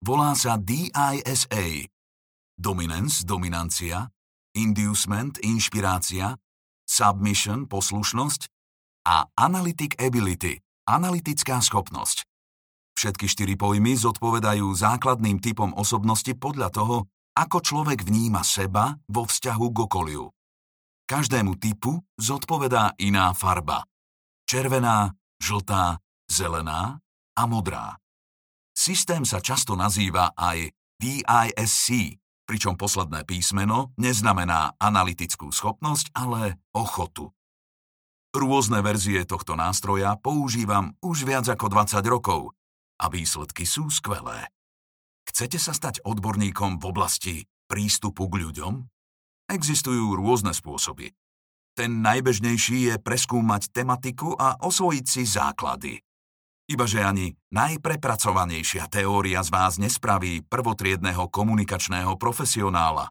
Volá 0.00 0.32
sa 0.32 0.56
DISA, 0.56 1.92
dominance, 2.56 3.22
dominancia, 3.28 4.08
inducement, 4.56 5.36
inšpirácia, 5.44 6.40
submission, 6.88 7.68
poslušnosť 7.68 8.48
a 9.08 9.28
analytic 9.36 9.96
ability, 10.00 10.60
analytická 10.88 11.60
schopnosť. 11.60 12.31
Všetky 13.02 13.26
štyri 13.26 13.54
pojmy 13.58 13.98
zodpovedajú 13.98 14.62
základným 14.78 15.42
typom 15.42 15.74
osobnosti 15.74 16.38
podľa 16.38 16.70
toho, 16.70 17.10
ako 17.34 17.58
človek 17.58 18.06
vníma 18.06 18.46
seba 18.46 18.94
vo 19.10 19.26
vzťahu 19.26 19.66
k 19.74 19.78
okoliu. 19.90 20.30
Každému 21.10 21.58
typu 21.58 21.98
zodpovedá 22.14 22.94
iná 23.02 23.34
farba. 23.34 23.82
Červená, 24.46 25.18
žltá, 25.42 25.98
zelená 26.30 27.02
a 27.34 27.42
modrá. 27.50 27.98
Systém 28.70 29.26
sa 29.26 29.42
často 29.42 29.74
nazýva 29.74 30.30
aj 30.38 30.70
DISC, 30.94 32.22
pričom 32.46 32.78
posledné 32.78 33.26
písmeno 33.26 33.90
neznamená 33.98 34.78
analytickú 34.78 35.50
schopnosť, 35.50 36.14
ale 36.14 36.62
ochotu. 36.70 37.34
Rôzne 38.30 38.78
verzie 38.78 39.26
tohto 39.26 39.58
nástroja 39.58 40.14
používam 40.22 40.94
už 41.02 41.26
viac 41.26 41.50
ako 41.50 41.66
20 41.66 41.98
rokov 42.06 42.54
a 43.02 43.10
výsledky 43.10 43.66
sú 43.66 43.90
skvelé. 43.90 44.46
Chcete 45.26 45.58
sa 45.58 45.74
stať 45.74 46.06
odborníkom 46.06 46.78
v 46.78 46.84
oblasti 46.86 47.34
prístupu 47.66 48.30
k 48.30 48.46
ľuďom? 48.46 48.86
Existujú 49.50 50.14
rôzne 50.14 50.54
spôsoby. 50.54 51.10
Ten 51.74 52.04
najbežnejší 52.04 52.92
je 52.92 52.94
preskúmať 53.00 53.74
tematiku 53.74 54.38
a 54.38 54.60
osvojiť 54.60 55.04
si 55.08 55.22
základy. 55.26 55.98
Ibaže 56.70 57.02
ani 57.02 57.34
najprepracovanejšia 57.50 58.86
teória 58.86 59.42
z 59.42 59.50
vás 59.50 59.82
nespraví 59.82 60.46
prvotriedného 60.46 61.26
komunikačného 61.26 62.14
profesionála. 62.16 63.10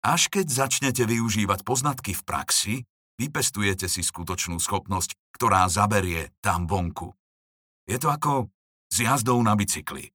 Až 0.00 0.30
keď 0.30 0.46
začnete 0.46 1.04
využívať 1.04 1.66
poznatky 1.66 2.14
v 2.14 2.22
praxi, 2.22 2.74
vypestujete 3.18 3.90
si 3.90 4.00
skutočnú 4.00 4.62
schopnosť, 4.62 5.18
ktorá 5.34 5.66
zaberie 5.66 6.30
tam 6.38 6.70
vonku. 6.70 7.12
Je 7.90 7.98
to 7.98 8.14
ako 8.14 8.46
s 8.88 8.96
jazdou 9.04 9.40
na 9.44 9.54
bicykli. 9.54 10.10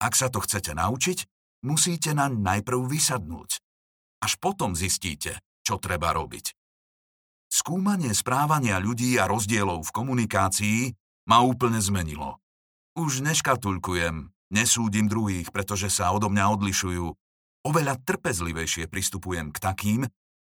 Ak 0.00 0.12
sa 0.12 0.28
to 0.28 0.44
chcete 0.44 0.76
naučiť, 0.76 1.18
musíte 1.64 2.12
naň 2.12 2.36
najprv 2.36 2.80
vysadnúť. 2.84 3.60
Až 4.20 4.36
potom 4.40 4.76
zistíte, 4.76 5.40
čo 5.64 5.80
treba 5.80 6.12
robiť. 6.12 6.52
Skúmanie 7.46 8.12
správania 8.12 8.76
ľudí 8.76 9.16
a 9.16 9.24
rozdielov 9.24 9.88
v 9.88 9.94
komunikácii 9.94 10.78
ma 11.30 11.40
úplne 11.40 11.80
zmenilo. 11.80 12.42
Už 12.96 13.22
neškatulkujem, 13.22 14.28
nesúdim 14.52 15.06
druhých, 15.06 15.52
pretože 15.52 15.92
sa 15.92 16.12
odo 16.12 16.28
mňa 16.28 16.44
odlišujú. 16.58 17.06
Oveľa 17.66 17.98
trpezlivejšie 18.02 18.86
pristupujem 18.86 19.50
k 19.50 19.58
takým, 19.58 20.00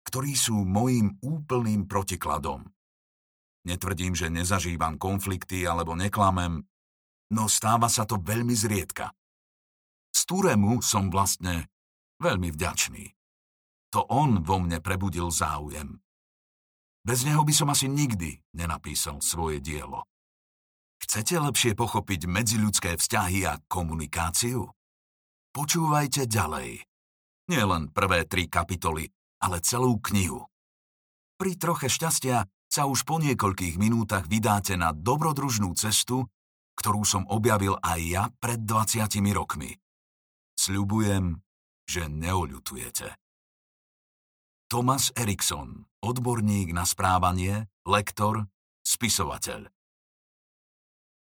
ktorí 0.04 0.36
sú 0.36 0.66
mojím 0.66 1.16
úplným 1.24 1.88
protikladom. 1.88 2.68
Netvrdím, 3.64 4.12
že 4.12 4.28
nezažívam 4.28 5.00
konflikty 5.00 5.64
alebo 5.64 5.96
neklamem, 5.96 6.60
no 7.32 7.48
stáva 7.48 7.88
sa 7.88 8.04
to 8.04 8.20
veľmi 8.20 8.52
zriedka. 8.52 9.14
Z 10.12 10.20
Turemu 10.28 10.84
som 10.84 11.08
vlastne 11.08 11.70
veľmi 12.20 12.52
vďačný. 12.52 13.14
To 13.94 14.02
on 14.10 14.42
vo 14.42 14.58
mne 14.58 14.82
prebudil 14.82 15.30
záujem. 15.30 16.02
Bez 17.04 17.22
neho 17.28 17.44
by 17.44 17.52
som 17.52 17.68
asi 17.68 17.86
nikdy 17.86 18.40
nenapísal 18.56 19.20
svoje 19.20 19.60
dielo. 19.60 20.08
Chcete 21.04 21.36
lepšie 21.36 21.76
pochopiť 21.76 22.24
medziľudské 22.24 22.96
vzťahy 22.96 23.44
a 23.44 23.60
komunikáciu? 23.68 24.72
Počúvajte 25.52 26.24
ďalej. 26.24 26.80
Nie 27.52 27.62
len 27.68 27.92
prvé 27.92 28.24
tri 28.24 28.48
kapitoly, 28.48 29.12
ale 29.44 29.60
celú 29.60 30.00
knihu. 30.00 30.48
Pri 31.36 31.60
troche 31.60 31.92
šťastia 31.92 32.48
sa 32.72 32.88
už 32.88 33.04
po 33.04 33.20
niekoľkých 33.20 33.76
minútach 33.76 34.24
vydáte 34.26 34.74
na 34.80 34.96
dobrodružnú 34.96 35.76
cestu, 35.76 36.26
ktorú 36.74 37.02
som 37.06 37.24
objavil 37.30 37.78
aj 37.80 38.00
ja 38.02 38.24
pred 38.42 38.62
20 38.62 39.06
rokmi. 39.34 39.74
Sľubujem, 40.54 41.38
že 41.84 42.08
neoľutujete. 42.08 43.14
Thomas 44.70 45.12
Erikson, 45.14 45.86
odborník 46.02 46.72
na 46.72 46.88
správanie, 46.88 47.68
lektor, 47.84 48.48
spisovateľ. 48.82 49.68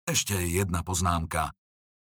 Ešte 0.06 0.38
jedna 0.38 0.86
poznámka. 0.86 1.52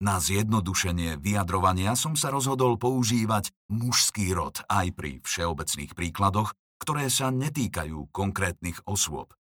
Na 0.04 0.20
zjednodušenie 0.20 1.16
vyjadrovania 1.22 1.96
som 1.96 2.18
sa 2.20 2.28
rozhodol 2.28 2.76
používať 2.76 3.56
mužský 3.72 4.36
rod 4.36 4.60
aj 4.68 4.92
pri 4.98 5.24
všeobecných 5.24 5.96
príkladoch, 5.96 6.52
ktoré 6.82 7.08
sa 7.08 7.32
netýkajú 7.32 8.12
konkrétnych 8.12 8.84
osôb. 8.84 9.32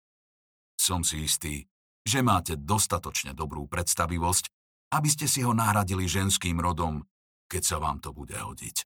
Som 0.79 1.03
si 1.03 1.27
istý, 1.27 1.67
že 2.03 2.19
máte 2.19 2.59
dostatočne 2.59 3.31
dobrú 3.31 3.65
predstavivosť, 3.67 4.51
aby 4.93 5.09
ste 5.09 5.25
si 5.25 5.41
ho 5.41 5.55
nahradili 5.55 6.05
ženským 6.05 6.59
rodom, 6.59 7.01
keď 7.49 7.61
sa 7.63 7.77
vám 7.79 7.97
to 8.03 8.13
bude 8.13 8.35
hodiť. 8.35 8.85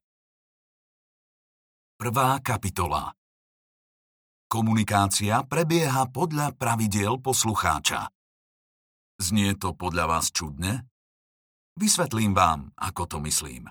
Prvá 1.98 2.38
kapitola 2.40 3.10
Komunikácia 4.48 5.44
prebieha 5.44 6.08
podľa 6.08 6.56
pravidiel 6.56 7.20
poslucháča. 7.20 8.08
Znie 9.20 9.52
to 9.60 9.76
podľa 9.76 10.08
vás 10.08 10.32
čudne? 10.32 10.88
Vysvetlím 11.76 12.32
vám, 12.32 12.72
ako 12.80 13.02
to 13.04 13.16
myslím. 13.28 13.68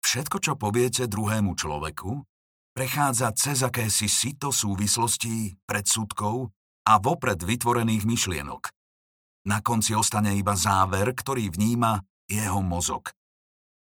Všetko, 0.00 0.36
čo 0.40 0.52
poviete 0.56 1.04
druhému 1.10 1.52
človeku, 1.58 2.24
prechádza 2.72 3.36
cez 3.36 3.60
akési 3.60 4.08
sito 4.08 4.48
súvislostí, 4.48 5.60
predsudkov 5.68 6.55
a 6.86 7.02
vopred 7.02 7.42
vytvorených 7.42 8.06
myšlienok. 8.06 8.70
Na 9.46 9.58
konci 9.62 9.94
ostane 9.98 10.38
iba 10.38 10.54
záver, 10.54 11.10
ktorý 11.10 11.50
vníma 11.50 12.02
jeho 12.30 12.62
mozog. 12.62 13.10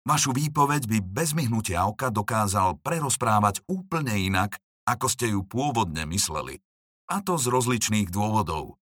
Vašu 0.06 0.38
výpoveď 0.38 0.86
by 0.86 0.98
bez 1.02 1.34
myhnutia 1.34 1.86
oka 1.90 2.14
dokázal 2.14 2.78
prerozprávať 2.86 3.66
úplne 3.66 4.14
inak, 4.14 4.62
ako 4.86 5.10
ste 5.10 5.34
ju 5.34 5.42
pôvodne 5.42 6.06
mysleli. 6.06 6.62
A 7.10 7.22
to 7.26 7.42
z 7.42 7.50
rozličných 7.50 8.14
dôvodov. 8.14 8.78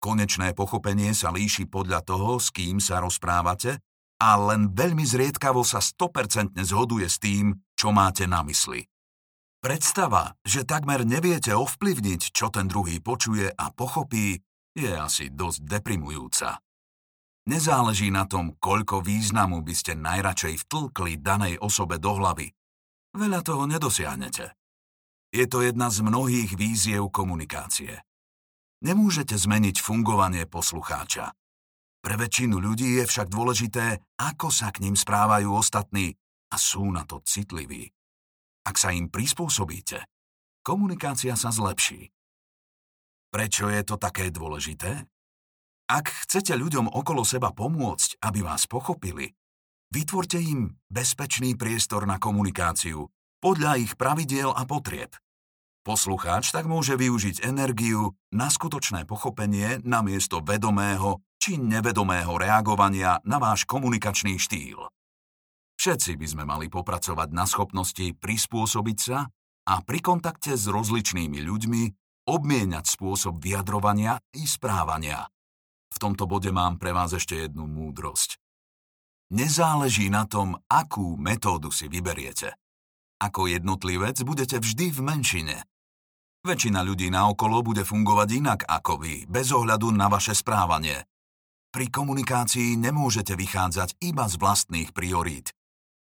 Konečné 0.00 0.56
pochopenie 0.56 1.12
sa 1.12 1.28
líši 1.28 1.68
podľa 1.68 2.00
toho, 2.00 2.40
s 2.40 2.48
kým 2.48 2.80
sa 2.80 3.04
rozprávate 3.04 3.76
a 4.18 4.28
len 4.40 4.72
veľmi 4.72 5.04
zriedkavo 5.04 5.60
sa 5.66 5.84
100% 5.84 6.56
zhoduje 6.64 7.04
s 7.04 7.20
tým, 7.20 7.52
čo 7.76 7.92
máte 7.92 8.24
na 8.24 8.40
mysli. 8.46 8.88
Predstava, 9.58 10.38
že 10.46 10.62
takmer 10.62 11.02
neviete 11.02 11.50
ovplyvniť, 11.50 12.30
čo 12.30 12.46
ten 12.46 12.70
druhý 12.70 13.02
počuje 13.02 13.50
a 13.50 13.74
pochopí, 13.74 14.38
je 14.70 14.90
asi 14.94 15.34
dosť 15.34 15.66
deprimujúca. 15.66 16.62
Nezáleží 17.50 18.14
na 18.14 18.28
tom, 18.30 18.54
koľko 18.62 19.02
významu 19.02 19.66
by 19.66 19.74
ste 19.74 19.98
najradšej 19.98 20.62
vtlkli 20.62 21.18
danej 21.18 21.58
osobe 21.58 21.98
do 21.98 22.14
hlavy. 22.14 22.54
Veľa 23.18 23.40
toho 23.42 23.66
nedosiahnete. 23.66 24.54
Je 25.34 25.44
to 25.50 25.66
jedna 25.66 25.90
z 25.90 26.06
mnohých 26.06 26.54
víziev 26.54 27.10
komunikácie. 27.10 27.98
Nemôžete 28.86 29.34
zmeniť 29.34 29.82
fungovanie 29.82 30.46
poslucháča. 30.46 31.34
Pre 31.98 32.14
väčšinu 32.14 32.62
ľudí 32.62 33.02
je 33.02 33.04
však 33.10 33.26
dôležité, 33.26 34.06
ako 34.22 34.54
sa 34.54 34.70
k 34.70 34.86
ním 34.86 34.94
správajú 34.94 35.50
ostatní 35.50 36.14
a 36.54 36.56
sú 36.56 36.86
na 36.94 37.02
to 37.02 37.18
citliví. 37.26 37.90
Ak 38.68 38.76
sa 38.76 38.92
im 38.92 39.08
prispôsobíte, 39.08 40.04
komunikácia 40.60 41.32
sa 41.40 41.48
zlepší. 41.48 42.12
Prečo 43.32 43.72
je 43.72 43.80
to 43.80 43.96
také 43.96 44.28
dôležité? 44.28 45.08
Ak 45.88 46.12
chcete 46.28 46.52
ľuďom 46.52 46.92
okolo 46.92 47.24
seba 47.24 47.48
pomôcť, 47.56 48.20
aby 48.20 48.44
vás 48.44 48.68
pochopili, 48.68 49.32
vytvorte 49.88 50.36
im 50.36 50.76
bezpečný 50.92 51.56
priestor 51.56 52.04
na 52.04 52.20
komunikáciu 52.20 53.08
podľa 53.40 53.80
ich 53.80 53.96
pravidiel 53.96 54.52
a 54.52 54.68
potrieb. 54.68 55.16
Poslucháč 55.80 56.52
tak 56.52 56.68
môže 56.68 56.92
využiť 57.00 57.48
energiu 57.48 58.12
na 58.36 58.52
skutočné 58.52 59.08
pochopenie 59.08 59.80
namiesto 59.80 60.44
vedomého 60.44 61.24
či 61.40 61.56
nevedomého 61.56 62.36
reagovania 62.36 63.16
na 63.24 63.40
váš 63.40 63.64
komunikačný 63.64 64.36
štýl. 64.36 64.92
Všetci 65.78 66.18
by 66.18 66.26
sme 66.26 66.44
mali 66.44 66.66
popracovať 66.66 67.28
na 67.30 67.46
schopnosti 67.46 68.02
prispôsobiť 68.18 68.98
sa 68.98 69.30
a 69.70 69.74
pri 69.86 70.02
kontakte 70.02 70.58
s 70.58 70.66
rozličnými 70.66 71.38
ľuďmi 71.38 71.82
obmieniať 72.26 72.98
spôsob 72.98 73.38
vyjadrovania 73.38 74.18
i 74.34 74.42
správania. 74.42 75.30
V 75.94 75.96
tomto 76.02 76.26
bode 76.26 76.50
mám 76.50 76.82
pre 76.82 76.90
vás 76.90 77.14
ešte 77.14 77.46
jednu 77.46 77.70
múdrosť. 77.70 78.42
Nezáleží 79.30 80.10
na 80.10 80.26
tom, 80.26 80.58
akú 80.66 81.14
metódu 81.14 81.70
si 81.70 81.86
vyberiete. 81.86 82.58
Ako 83.22 83.46
jednotlivec 83.46 84.18
budete 84.26 84.58
vždy 84.58 84.90
v 84.90 85.00
menšine. 85.04 85.56
Väčšina 86.42 86.80
ľudí 86.82 87.10
naokolo 87.10 87.62
bude 87.62 87.82
fungovať 87.86 88.28
inak 88.34 88.60
ako 88.66 89.04
vy, 89.04 89.26
bez 89.30 89.52
ohľadu 89.54 89.94
na 89.94 90.10
vaše 90.10 90.34
správanie. 90.34 91.06
Pri 91.68 91.92
komunikácii 91.92 92.80
nemôžete 92.80 93.36
vychádzať 93.36 94.00
iba 94.00 94.24
z 94.24 94.34
vlastných 94.40 94.96
priorít. 94.96 95.57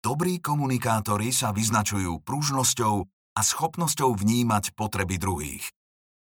Dobrí 0.02 0.38
komunikátori 0.40 1.34
sa 1.34 1.52
vyznačujú 1.52 2.22
pružnosťou 2.22 2.96
a 3.38 3.42
schopnosťou 3.42 4.18
vnímať 4.18 4.74
potreby 4.74 5.18
druhých. 5.18 5.66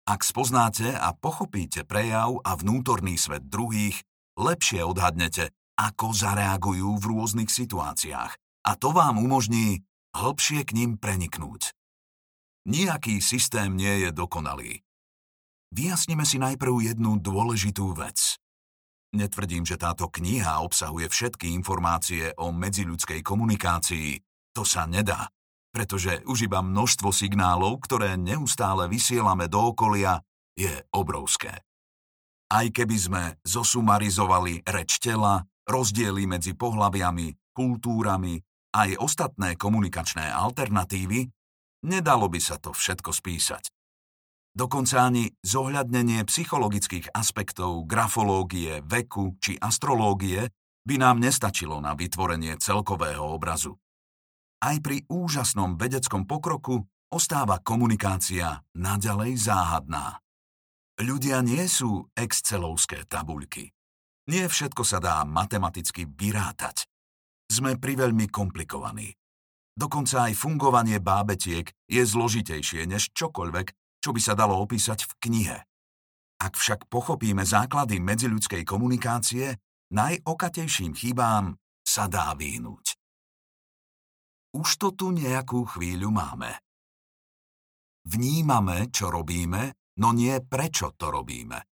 Ak 0.03 0.23
spoznáte 0.27 0.91
a 0.91 1.15
pochopíte 1.15 1.87
prejav 1.87 2.43
a 2.43 2.59
vnútorný 2.59 3.15
svet 3.15 3.47
druhých, 3.47 4.03
lepšie 4.35 4.83
odhadnete, 4.83 5.55
ako 5.79 6.11
zareagujú 6.11 6.99
v 6.99 7.03
rôznych 7.07 7.49
situáciách 7.49 8.35
a 8.67 8.71
to 8.75 8.91
vám 8.91 9.19
umožní 9.19 9.81
hlbšie 10.13 10.67
k 10.67 10.71
ním 10.75 10.91
preniknúť. 10.99 11.71
Nijaký 12.63 13.19
systém 13.19 13.75
nie 13.75 14.07
je 14.07 14.09
dokonalý. 14.15 14.83
Vyjasnime 15.73 16.23
si 16.23 16.37
najprv 16.37 16.93
jednu 16.93 17.19
dôležitú 17.19 17.91
vec. 17.97 18.37
Netvrdím, 19.13 19.61
že 19.61 19.77
táto 19.77 20.09
kniha 20.09 20.65
obsahuje 20.65 21.05
všetky 21.05 21.53
informácie 21.53 22.33
o 22.41 22.49
medziľudskej 22.49 23.21
komunikácii. 23.21 24.17
To 24.57 24.65
sa 24.65 24.89
nedá, 24.89 25.29
pretože 25.69 26.25
už 26.25 26.49
iba 26.49 26.65
množstvo 26.65 27.13
signálov, 27.13 27.81
ktoré 27.85 28.17
neustále 28.17 28.89
vysielame 28.89 29.45
do 29.49 29.73
okolia, 29.73 30.21
je 30.53 30.69
obrovské. 30.93 31.61
Aj 32.53 32.65
keby 32.69 32.97
sme 32.97 33.23
zosumarizovali 33.41 34.61
reč 34.69 35.01
tela, 35.01 35.41
rozdiely 35.65 36.29
medzi 36.29 36.53
pohľaviami, 36.53 37.53
kultúrami, 37.53 38.37
aj 38.73 38.97
ostatné 39.01 39.57
komunikačné 39.57 40.29
alternatívy, 40.29 41.25
nedalo 41.89 42.29
by 42.29 42.37
sa 42.37 42.61
to 42.61 42.69
všetko 42.69 43.09
spísať. 43.09 43.72
Dokonca 44.53 45.09
ani 45.09 45.33
zohľadnenie 45.41 46.21
psychologických 46.29 47.09
aspektov 47.09 47.89
grafológie, 47.89 48.85
veku 48.85 49.33
či 49.41 49.57
astrológie 49.57 50.45
by 50.85 50.95
nám 51.01 51.17
nestačilo 51.17 51.81
na 51.81 51.97
vytvorenie 51.97 52.61
celkového 52.61 53.33
obrazu. 53.33 53.73
Aj 54.61 54.77
pri 54.77 55.01
úžasnom 55.09 55.73
vedeckom 55.75 56.29
pokroku 56.29 56.85
ostáva 57.09 57.57
komunikácia 57.65 58.61
naďalej 58.77 59.41
záhadná. 59.41 60.21
Ľudia 61.01 61.41
nie 61.41 61.65
sú 61.65 62.05
excelovské 62.13 63.09
tabuľky. 63.09 63.73
Nie 64.29 64.45
všetko 64.47 64.85
sa 64.85 65.01
dá 65.01 65.25
matematicky 65.25 66.05
vyrátať. 66.05 66.85
sme 67.49 67.77
priveľmi 67.77 68.29
komplikovaní. 68.33 69.13
Dokonca 69.73 70.29
aj 70.29 70.33
fungovanie 70.37 70.97
bábetiek 70.97 71.69
je 71.85 72.01
zložitejšie 72.01 72.85
než 72.89 73.13
čokoľvek, 73.13 73.82
čo 74.03 74.11
by 74.11 74.19
sa 74.19 74.35
dalo 74.35 74.59
opísať 74.59 75.07
v 75.07 75.13
knihe. 75.23 75.57
Ak 76.43 76.59
však 76.59 76.91
pochopíme 76.91 77.47
základy 77.47 78.03
medziľudskej 78.03 78.67
komunikácie, 78.67 79.55
najokatejším 79.95 80.91
chybám 80.91 81.55
sa 81.87 82.11
dá 82.11 82.35
vyhnúť. 82.35 82.99
Už 84.51 84.75
to 84.75 84.91
tu 84.91 85.15
nejakú 85.15 85.63
chvíľu 85.63 86.11
máme. 86.11 86.51
Vnímame, 88.03 88.91
čo 88.91 89.07
robíme, 89.07 89.95
no 90.03 90.11
nie 90.11 90.35
prečo 90.43 90.91
to 90.99 91.07
robíme. 91.07 91.63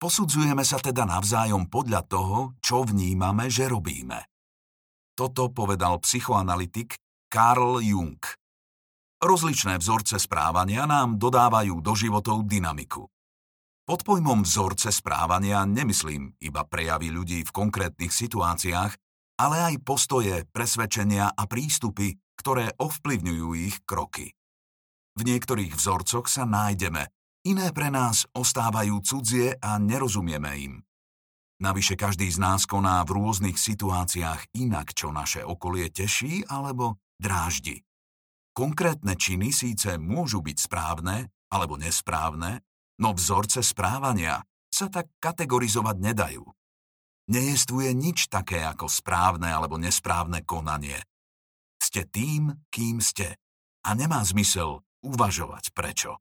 Posudzujeme 0.00 0.64
sa 0.64 0.78
teda 0.80 1.04
navzájom 1.04 1.66
podľa 1.68 2.06
toho, 2.06 2.38
čo 2.62 2.86
vnímame, 2.86 3.50
že 3.52 3.68
robíme. 3.68 4.30
Toto 5.12 5.52
povedal 5.52 6.00
psychoanalytik 6.00 6.96
Carl 7.28 7.84
Jung. 7.84 8.22
Rozličné 9.20 9.76
vzorce 9.76 10.16
správania 10.16 10.88
nám 10.88 11.20
dodávajú 11.20 11.84
do 11.84 11.92
životov 11.92 12.48
dynamiku. 12.48 13.04
Pod 13.84 14.00
pojmom 14.00 14.48
vzorce 14.48 14.88
správania 14.88 15.60
nemyslím 15.68 16.40
iba 16.40 16.64
prejavy 16.64 17.12
ľudí 17.12 17.44
v 17.44 17.52
konkrétnych 17.52 18.16
situáciách, 18.16 18.96
ale 19.36 19.56
aj 19.60 19.74
postoje, 19.84 20.48
presvedčenia 20.48 21.36
a 21.36 21.44
prístupy, 21.44 22.16
ktoré 22.32 22.72
ovplyvňujú 22.80 23.48
ich 23.60 23.76
kroky. 23.84 24.32
V 25.20 25.28
niektorých 25.28 25.76
vzorcoch 25.76 26.24
sa 26.24 26.48
nájdeme, 26.48 27.04
iné 27.44 27.68
pre 27.76 27.92
nás 27.92 28.24
ostávajú 28.32 29.04
cudzie 29.04 29.52
a 29.60 29.76
nerozumieme 29.76 30.52
im. 30.64 30.74
Navyše 31.60 32.00
každý 32.00 32.32
z 32.32 32.40
nás 32.40 32.64
koná 32.64 33.04
v 33.04 33.20
rôznych 33.20 33.60
situáciách 33.60 34.56
inak, 34.56 34.96
čo 34.96 35.12
naše 35.12 35.44
okolie 35.44 35.92
teší 35.92 36.48
alebo 36.48 36.96
dráždi. 37.20 37.84
Konkrétne 38.50 39.14
činy 39.14 39.54
síce 39.54 39.94
môžu 39.96 40.42
byť 40.42 40.56
správne 40.58 41.30
alebo 41.50 41.78
nesprávne, 41.78 42.62
no 42.98 43.14
vzorce 43.14 43.62
správania 43.62 44.42
sa 44.70 44.86
tak 44.90 45.10
kategorizovať 45.22 45.96
nedajú. 45.98 46.44
Nejestvuje 47.30 47.94
nič 47.94 48.26
také 48.26 48.62
ako 48.66 48.90
správne 48.90 49.54
alebo 49.54 49.78
nesprávne 49.78 50.42
konanie. 50.42 50.98
Ste 51.78 52.06
tým, 52.06 52.66
kým 52.74 52.98
ste. 52.98 53.38
A 53.86 53.94
nemá 53.94 54.20
zmysel 54.26 54.82
uvažovať 55.00 55.72
prečo. 55.72 56.20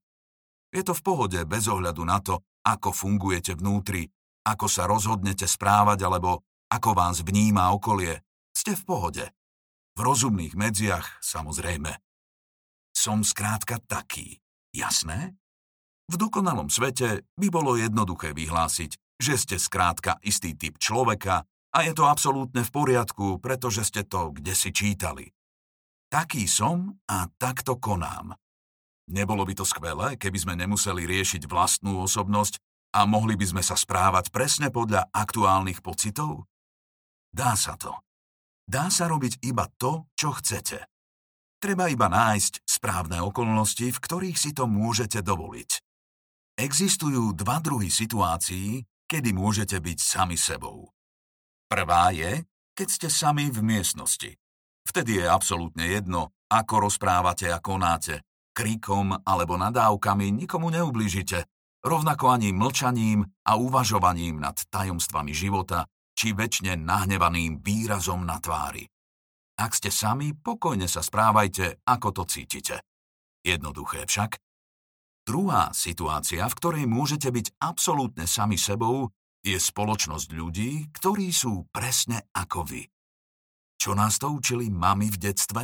Je 0.69 0.85
to 0.85 0.93
v 0.93 1.01
pohode 1.01 1.39
bez 1.49 1.65
ohľadu 1.65 2.03
na 2.05 2.21
to, 2.21 2.39
ako 2.61 2.93
fungujete 2.93 3.57
vnútri, 3.57 4.05
ako 4.45 4.69
sa 4.69 4.85
rozhodnete 4.85 5.49
správať 5.49 6.05
alebo 6.05 6.45
ako 6.69 6.93
vás 6.93 7.25
vníma 7.25 7.73
okolie. 7.73 8.21
Ste 8.53 8.77
v 8.77 8.83
pohode. 8.85 9.25
V 9.97 9.99
rozumných 9.99 10.53
medziach, 10.53 11.19
samozrejme. 11.25 12.08
Som 12.99 13.23
skrátka 13.23 13.79
taký. 13.87 14.43
Jasné? 14.75 15.31
V 16.11 16.19
dokonalom 16.19 16.67
svete 16.67 17.23
by 17.39 17.47
bolo 17.47 17.79
jednoduché 17.79 18.35
vyhlásiť, 18.35 18.99
že 19.15 19.39
ste 19.39 19.55
skrátka 19.55 20.19
istý 20.19 20.51
typ 20.51 20.75
človeka 20.75 21.47
a 21.71 21.79
je 21.87 21.95
to 21.95 22.03
absolútne 22.03 22.59
v 22.59 22.73
poriadku, 22.75 23.39
pretože 23.39 23.87
ste 23.87 24.03
to 24.03 24.35
kde 24.35 24.51
si 24.51 24.75
čítali. 24.75 25.31
Taký 26.11 26.43
som 26.43 26.99
a 27.07 27.31
takto 27.39 27.79
konám. 27.79 28.35
Nebolo 29.07 29.47
by 29.47 29.55
to 29.55 29.63
skvelé, 29.63 30.19
keby 30.19 30.35
sme 30.35 30.59
nemuseli 30.59 31.07
riešiť 31.07 31.47
vlastnú 31.47 32.03
osobnosť 32.03 32.59
a 32.99 33.07
mohli 33.07 33.39
by 33.39 33.47
sme 33.47 33.63
sa 33.63 33.79
správať 33.79 34.27
presne 34.27 34.75
podľa 34.75 35.07
aktuálnych 35.15 35.79
pocitov? 35.79 36.51
Dá 37.31 37.55
sa 37.55 37.79
to. 37.79 37.95
Dá 38.67 38.91
sa 38.91 39.07
robiť 39.07 39.39
iba 39.47 39.71
to, 39.79 40.03
čo 40.19 40.35
chcete. 40.35 40.83
Treba 41.59 41.91
iba 41.91 42.07
nájsť 42.07 42.63
správne 42.63 43.19
okolnosti, 43.19 43.91
v 43.91 43.99
ktorých 43.99 44.39
si 44.39 44.55
to 44.55 44.63
môžete 44.63 45.19
dovoliť. 45.19 45.83
Existujú 46.55 47.35
dva 47.35 47.59
druhy 47.59 47.91
situácií, 47.91 48.83
kedy 49.07 49.35
môžete 49.35 49.75
byť 49.75 49.97
sami 49.99 50.39
sebou. 50.39 50.87
Prvá 51.67 52.15
je, 52.15 52.47
keď 52.71 52.87
ste 52.87 53.07
sami 53.11 53.51
v 53.51 53.59
miestnosti. 53.59 54.39
Vtedy 54.87 55.19
je 55.19 55.25
absolútne 55.27 55.83
jedno, 55.83 56.31
ako 56.47 56.87
rozprávate 56.87 57.51
a 57.51 57.59
konáte. 57.59 58.23
Kríkom 58.55 59.27
alebo 59.27 59.59
nadávkami 59.59 60.31
nikomu 60.31 60.71
neublížite, 60.71 61.43
rovnako 61.83 62.39
ani 62.39 62.55
mlčaním 62.55 63.27
a 63.43 63.59
uvažovaním 63.59 64.39
nad 64.39 64.55
tajomstvami 64.71 65.35
života 65.35 65.87
či 66.15 66.31
väčšine 66.35 66.75
nahnevaným 66.79 67.59
výrazom 67.63 68.23
na 68.23 68.39
tvári. 68.39 68.87
Ak 69.59 69.75
ste 69.75 69.91
sami, 69.91 70.31
pokojne 70.31 70.87
sa 70.87 71.03
správajte, 71.03 71.83
ako 71.83 72.15
to 72.15 72.23
cítite. 72.31 72.79
Jednoduché 73.43 74.07
však. 74.07 74.39
Druhá 75.27 75.75
situácia, 75.75 76.47
v 76.47 76.57
ktorej 76.57 76.85
môžete 76.87 77.27
byť 77.27 77.59
absolútne 77.59 78.23
sami 78.23 78.55
sebou, 78.55 79.11
je 79.43 79.59
spoločnosť 79.59 80.29
ľudí, 80.31 80.87
ktorí 80.95 81.35
sú 81.35 81.67
presne 81.75 82.23
ako 82.31 82.63
vy. 82.63 82.87
Čo 83.75 83.99
nás 83.99 84.15
to 84.15 84.31
učili 84.31 84.71
mami 84.71 85.11
v 85.11 85.27
detstve? 85.27 85.63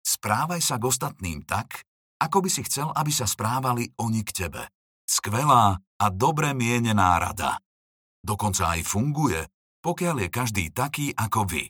Správaj 0.00 0.60
sa 0.64 0.80
k 0.80 0.88
ostatným 0.88 1.44
tak, 1.44 1.84
ako 2.20 2.44
by 2.44 2.48
si 2.48 2.64
chcel, 2.64 2.88
aby 2.92 3.12
sa 3.12 3.28
správali 3.28 3.88
oni 4.00 4.24
k 4.24 4.48
tebe. 4.48 4.64
Skvelá 5.04 5.76
a 5.76 6.06
dobre 6.08 6.56
mienená 6.56 7.20
rada. 7.20 7.60
Dokonca 8.20 8.76
aj 8.76 8.80
funguje, 8.84 9.40
pokiaľ 9.80 10.24
je 10.24 10.28
každý 10.28 10.64
taký 10.72 11.12
ako 11.16 11.48
vy. 11.48 11.68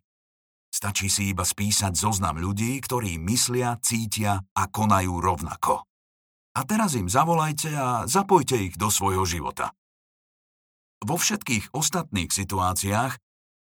Stačí 0.81 1.13
si 1.13 1.29
iba 1.29 1.45
spísať 1.45 1.93
zoznam 1.93 2.41
ľudí, 2.41 2.81
ktorí 2.81 3.21
myslia, 3.21 3.77
cítia 3.85 4.41
a 4.57 4.65
konajú 4.65 5.13
rovnako. 5.21 5.85
A 6.57 6.61
teraz 6.65 6.97
im 6.97 7.05
zavolajte 7.05 7.69
a 7.77 8.09
zapojte 8.09 8.57
ich 8.57 8.81
do 8.81 8.89
svojho 8.89 9.29
života. 9.29 9.77
Vo 11.05 11.21
všetkých 11.21 11.77
ostatných 11.77 12.33
situáciách 12.33 13.13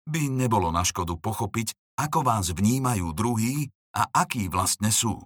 by 0.08 0.22
nebolo 0.32 0.72
na 0.72 0.80
škodu 0.80 1.20
pochopiť, 1.20 1.76
ako 2.00 2.24
vás 2.24 2.56
vnímajú 2.56 3.12
druhí 3.12 3.68
a 3.92 4.08
akí 4.16 4.48
vlastne 4.48 4.88
sú. 4.88 5.20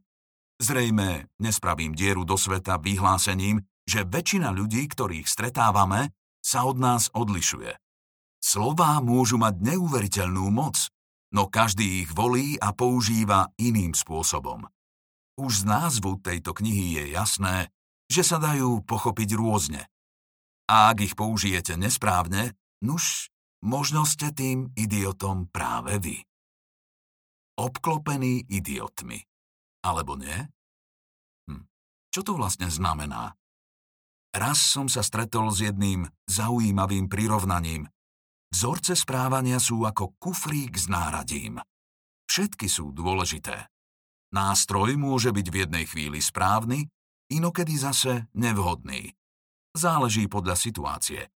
Zrejme 0.59 1.31
nespravím 1.39 1.95
dieru 1.95 2.27
do 2.27 2.35
sveta 2.35 2.75
vyhlásením, 2.83 3.63
že 3.87 4.03
väčšina 4.03 4.51
ľudí, 4.51 4.83
ktorých 4.91 5.31
stretávame, 5.31 6.11
sa 6.43 6.67
od 6.67 6.75
nás 6.75 7.07
odlišuje. 7.15 7.71
Slová 8.43 8.99
môžu 8.99 9.39
mať 9.39 9.63
neuveriteľnú 9.63 10.51
moc, 10.51 10.91
no 11.35 11.51
každý 11.51 12.07
ich 12.07 12.11
volí 12.15 12.55
a 12.63 12.71
používa 12.71 13.51
iným 13.59 13.93
spôsobom. 13.93 14.65
Už 15.35 15.67
z 15.67 15.69
názvu 15.69 16.23
tejto 16.23 16.55
knihy 16.55 17.03
je 17.03 17.05
jasné, 17.11 17.75
že 18.07 18.23
sa 18.23 18.39
dajú 18.39 18.87
pochopiť 18.87 19.35
rôzne. 19.35 19.83
A 20.71 20.95
ak 20.95 21.03
ich 21.03 21.19
použijete 21.19 21.75
nesprávne, 21.75 22.55
nuž, 22.81 23.35
možno 23.67 24.07
ste 24.07 24.31
tým 24.31 24.71
idiotom 24.79 25.51
práve 25.51 25.99
vy. 25.99 26.17
Obklopený 27.59 28.47
idiotmi. 28.47 29.19
Alebo 29.85 30.15
nie? 30.15 30.39
Hm. 31.51 31.67
Čo 32.15 32.21
to 32.23 32.33
vlastne 32.39 32.71
znamená? 32.71 33.35
Raz 34.35 34.59
som 34.59 34.91
sa 34.91 35.03
stretol 35.03 35.51
s 35.55 35.63
jedným 35.63 36.11
zaujímavým 36.27 37.07
prirovnaním, 37.07 37.87
Vzorce 38.55 38.95
správania 38.95 39.59
sú 39.59 39.83
ako 39.83 40.15
kufrík 40.15 40.79
s 40.79 40.87
náradím. 40.87 41.59
Všetky 42.31 42.71
sú 42.71 42.95
dôležité. 42.95 43.67
Nástroj 44.31 44.95
môže 44.95 45.35
byť 45.35 45.47
v 45.51 45.59
jednej 45.67 45.85
chvíli 45.91 46.23
správny, 46.23 46.87
inokedy 47.35 47.75
zase 47.75 48.31
nevhodný. 48.31 49.11
Záleží 49.75 50.31
podľa 50.31 50.55
situácie. 50.55 51.35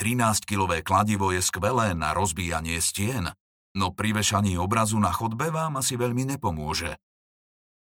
13-kilové 0.00 0.80
kladivo 0.80 1.28
je 1.28 1.44
skvelé 1.44 1.92
na 1.92 2.16
rozbíjanie 2.16 2.80
stien, 2.80 3.28
no 3.76 3.92
pri 3.92 4.16
vešaní 4.16 4.56
obrazu 4.56 4.96
na 4.96 5.12
chodbe 5.12 5.52
vám 5.52 5.84
asi 5.84 6.00
veľmi 6.00 6.24
nepomôže. 6.40 6.96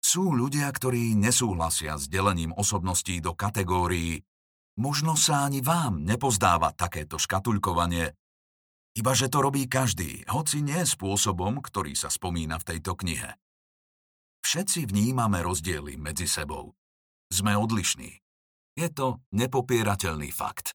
Sú 0.00 0.32
ľudia, 0.32 0.72
ktorí 0.72 1.12
nesúhlasia 1.12 2.00
s 2.00 2.08
delením 2.08 2.56
osobností 2.56 3.20
do 3.20 3.36
kategórií. 3.36 4.24
Možno 4.80 5.12
sa 5.12 5.44
ani 5.44 5.60
vám 5.60 6.08
nepozdáva 6.08 6.72
takéto 6.72 7.20
škatuľkovanie, 7.20 8.16
iba 8.96 9.12
že 9.12 9.28
to 9.28 9.44
robí 9.44 9.68
každý, 9.68 10.24
hoci 10.32 10.64
nie 10.64 10.80
spôsobom, 10.80 11.60
ktorý 11.60 11.92
sa 11.92 12.08
spomína 12.08 12.56
v 12.56 12.74
tejto 12.74 12.96
knihe. 12.96 13.36
Všetci 14.40 14.88
vnímame 14.88 15.44
rozdiely 15.44 16.00
medzi 16.00 16.24
sebou. 16.24 16.72
Sme 17.28 17.58
odlišní. 17.58 18.24
Je 18.78 18.88
to 18.88 19.20
nepopierateľný 19.36 20.32
fakt. 20.32 20.72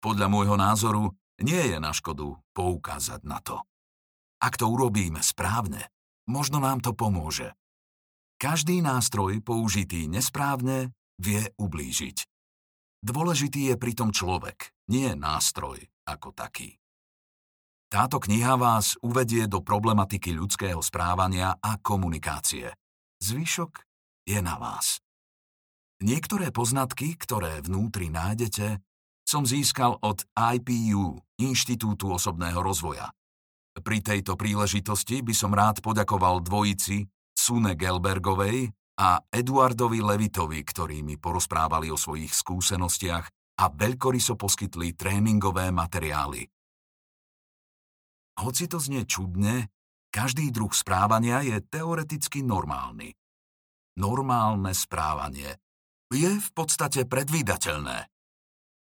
Podľa 0.00 0.26
môjho 0.32 0.56
názoru 0.56 1.12
nie 1.42 1.60
je 1.74 1.76
na 1.76 1.92
škodu 1.92 2.40
poukázať 2.56 3.20
na 3.26 3.42
to. 3.44 3.60
Ak 4.40 4.56
to 4.56 4.68
urobíme 4.68 5.20
správne, 5.20 5.88
možno 6.28 6.62
nám 6.62 6.80
to 6.80 6.92
pomôže. 6.96 7.52
Každý 8.36 8.84
nástroj 8.84 9.40
použitý 9.40 10.08
nesprávne 10.08 10.92
vie 11.16 11.42
ublížiť. 11.56 12.28
Dôležitý 13.00 13.72
je 13.72 13.76
pritom 13.80 14.12
človek, 14.12 14.72
nie 14.92 15.08
nástroj 15.16 15.80
ako 16.04 16.36
taký. 16.36 16.76
Táto 17.96 18.20
kniha 18.20 18.60
vás 18.60 19.00
uvedie 19.00 19.48
do 19.48 19.64
problematiky 19.64 20.36
ľudského 20.36 20.84
správania 20.84 21.56
a 21.56 21.80
komunikácie. 21.80 22.68
Zvyšok 23.24 23.72
je 24.28 24.36
na 24.44 24.60
vás. 24.60 25.00
Niektoré 26.04 26.52
poznatky, 26.52 27.16
ktoré 27.16 27.64
vnútri 27.64 28.12
nájdete, 28.12 28.84
som 29.24 29.48
získal 29.48 29.96
od 30.04 30.28
IPU, 30.36 31.24
Inštitútu 31.40 32.12
osobného 32.12 32.60
rozvoja. 32.60 33.08
Pri 33.80 34.04
tejto 34.04 34.36
príležitosti 34.36 35.24
by 35.24 35.32
som 35.32 35.56
rád 35.56 35.80
poďakoval 35.80 36.44
dvojici 36.44 37.08
Sune 37.32 37.80
Gelbergovej 37.80 38.76
a 39.00 39.24
Eduardovi 39.32 40.04
Levitovi, 40.04 40.60
ktorí 40.60 41.00
mi 41.00 41.16
porozprávali 41.16 41.88
o 41.88 41.96
svojich 41.96 42.36
skúsenostiach 42.36 43.24
a 43.56 43.64
veľkoryso 43.72 44.36
poskytli 44.36 44.92
tréningové 44.92 45.72
materiály. 45.72 46.44
Hoci 48.36 48.68
to 48.68 48.76
znie 48.76 49.08
čudne, 49.08 49.72
každý 50.12 50.52
druh 50.52 50.72
správania 50.72 51.40
je 51.44 51.60
teoreticky 51.64 52.44
normálny. 52.44 53.16
Normálne 53.96 54.76
správanie 54.76 55.56
je 56.12 56.36
v 56.36 56.48
podstate 56.52 57.08
predvídateľné. 57.08 58.08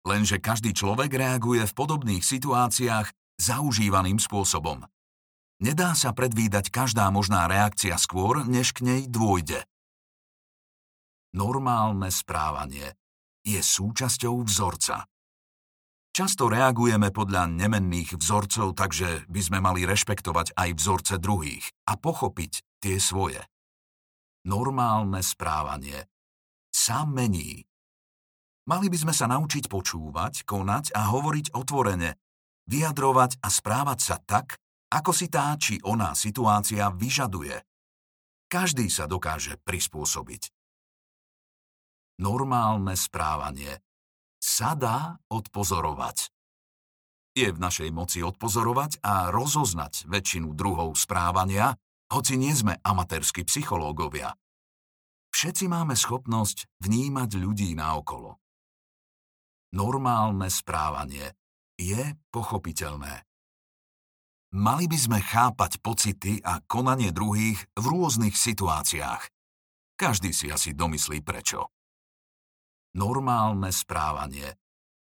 Lenže 0.06 0.38
každý 0.38 0.76
človek 0.76 1.10
reaguje 1.10 1.66
v 1.66 1.74
podobných 1.74 2.22
situáciách 2.22 3.10
zaužívaným 3.42 4.22
spôsobom. 4.22 4.86
Nedá 5.64 5.96
sa 5.96 6.12
predvídať 6.12 6.68
každá 6.70 7.08
možná 7.10 7.48
reakcia 7.48 7.96
skôr, 7.96 8.44
než 8.44 8.76
k 8.76 8.84
nej 8.84 9.02
dôjde. 9.08 9.64
Normálne 11.32 12.12
správanie 12.12 12.96
je 13.44 13.60
súčasťou 13.60 14.44
vzorca. 14.44 15.08
Často 16.16 16.48
reagujeme 16.48 17.12
podľa 17.12 17.44
nemenných 17.52 18.16
vzorcov, 18.16 18.72
takže 18.72 19.28
by 19.28 19.42
sme 19.44 19.60
mali 19.60 19.84
rešpektovať 19.84 20.56
aj 20.56 20.70
vzorce 20.80 21.20
druhých 21.20 21.68
a 21.92 22.00
pochopiť 22.00 22.64
tie 22.80 22.96
svoje. 23.04 23.44
Normálne 24.48 25.20
správanie 25.20 26.08
sa 26.72 27.04
mení. 27.04 27.68
Mali 28.64 28.88
by 28.88 28.96
sme 28.96 29.12
sa 29.12 29.28
naučiť 29.28 29.68
počúvať, 29.68 30.48
konať 30.48 30.96
a 30.96 31.12
hovoriť 31.12 31.52
otvorene, 31.52 32.16
vyjadrovať 32.72 33.44
a 33.44 33.52
správať 33.52 34.00
sa 34.00 34.16
tak, 34.24 34.56
ako 34.96 35.12
si 35.12 35.28
tá 35.28 35.52
či 35.60 35.84
oná 35.84 36.16
situácia 36.16 36.96
vyžaduje. 36.96 37.60
Každý 38.48 38.88
sa 38.88 39.04
dokáže 39.04 39.60
prispôsobiť. 39.68 40.48
Normálne 42.24 42.96
správanie 42.96 43.84
sa 44.56 44.72
dá 44.72 45.20
odpozorovať. 45.28 46.32
Je 47.36 47.52
v 47.52 47.60
našej 47.60 47.92
moci 47.92 48.24
odpozorovať 48.24 49.04
a 49.04 49.28
rozoznať 49.28 50.08
väčšinu 50.08 50.56
druhov 50.56 50.96
správania, 50.96 51.76
hoci 52.08 52.40
nie 52.40 52.56
sme 52.56 52.80
amatérski 52.80 53.44
psychológovia. 53.44 54.32
Všetci 55.36 55.68
máme 55.68 56.00
schopnosť 56.00 56.72
vnímať 56.80 57.36
ľudí 57.36 57.76
naokolo. 57.76 58.40
Normálne 59.76 60.48
správanie 60.48 61.36
je 61.76 62.16
pochopiteľné. 62.32 63.28
Mali 64.56 64.88
by 64.88 64.96
sme 64.96 65.20
chápať 65.20 65.84
pocity 65.84 66.40
a 66.40 66.64
konanie 66.64 67.12
druhých 67.12 67.60
v 67.76 67.84
rôznych 67.84 68.40
situáciách. 68.40 69.28
Každý 70.00 70.32
si 70.32 70.48
asi 70.48 70.72
domyslí 70.72 71.20
prečo 71.20 71.75
normálne 72.96 73.70
správanie 73.76 74.56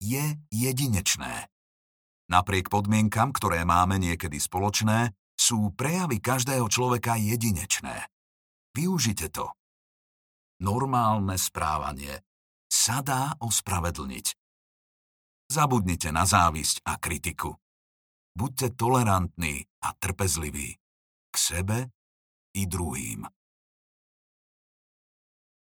je 0.04 0.36
jedinečné. 0.52 1.48
Napriek 2.30 2.70
podmienkam, 2.70 3.34
ktoré 3.34 3.66
máme 3.66 3.98
niekedy 3.98 4.38
spoločné, 4.38 5.16
sú 5.34 5.74
prejavy 5.74 6.22
každého 6.22 6.68
človeka 6.70 7.18
jedinečné. 7.18 8.06
Využite 8.76 9.34
to. 9.34 9.50
Normálne 10.62 11.40
správanie 11.40 12.22
sa 12.70 13.02
dá 13.02 13.34
ospravedlniť. 13.40 14.36
Zabudnite 15.50 16.14
na 16.14 16.30
závisť 16.30 16.86
a 16.86 17.02
kritiku. 17.02 17.58
Buďte 18.38 18.78
tolerantní 18.78 19.66
a 19.82 19.98
trpezliví 19.98 20.78
k 21.34 21.36
sebe 21.36 21.90
i 22.54 22.70
druhým. 22.70 23.26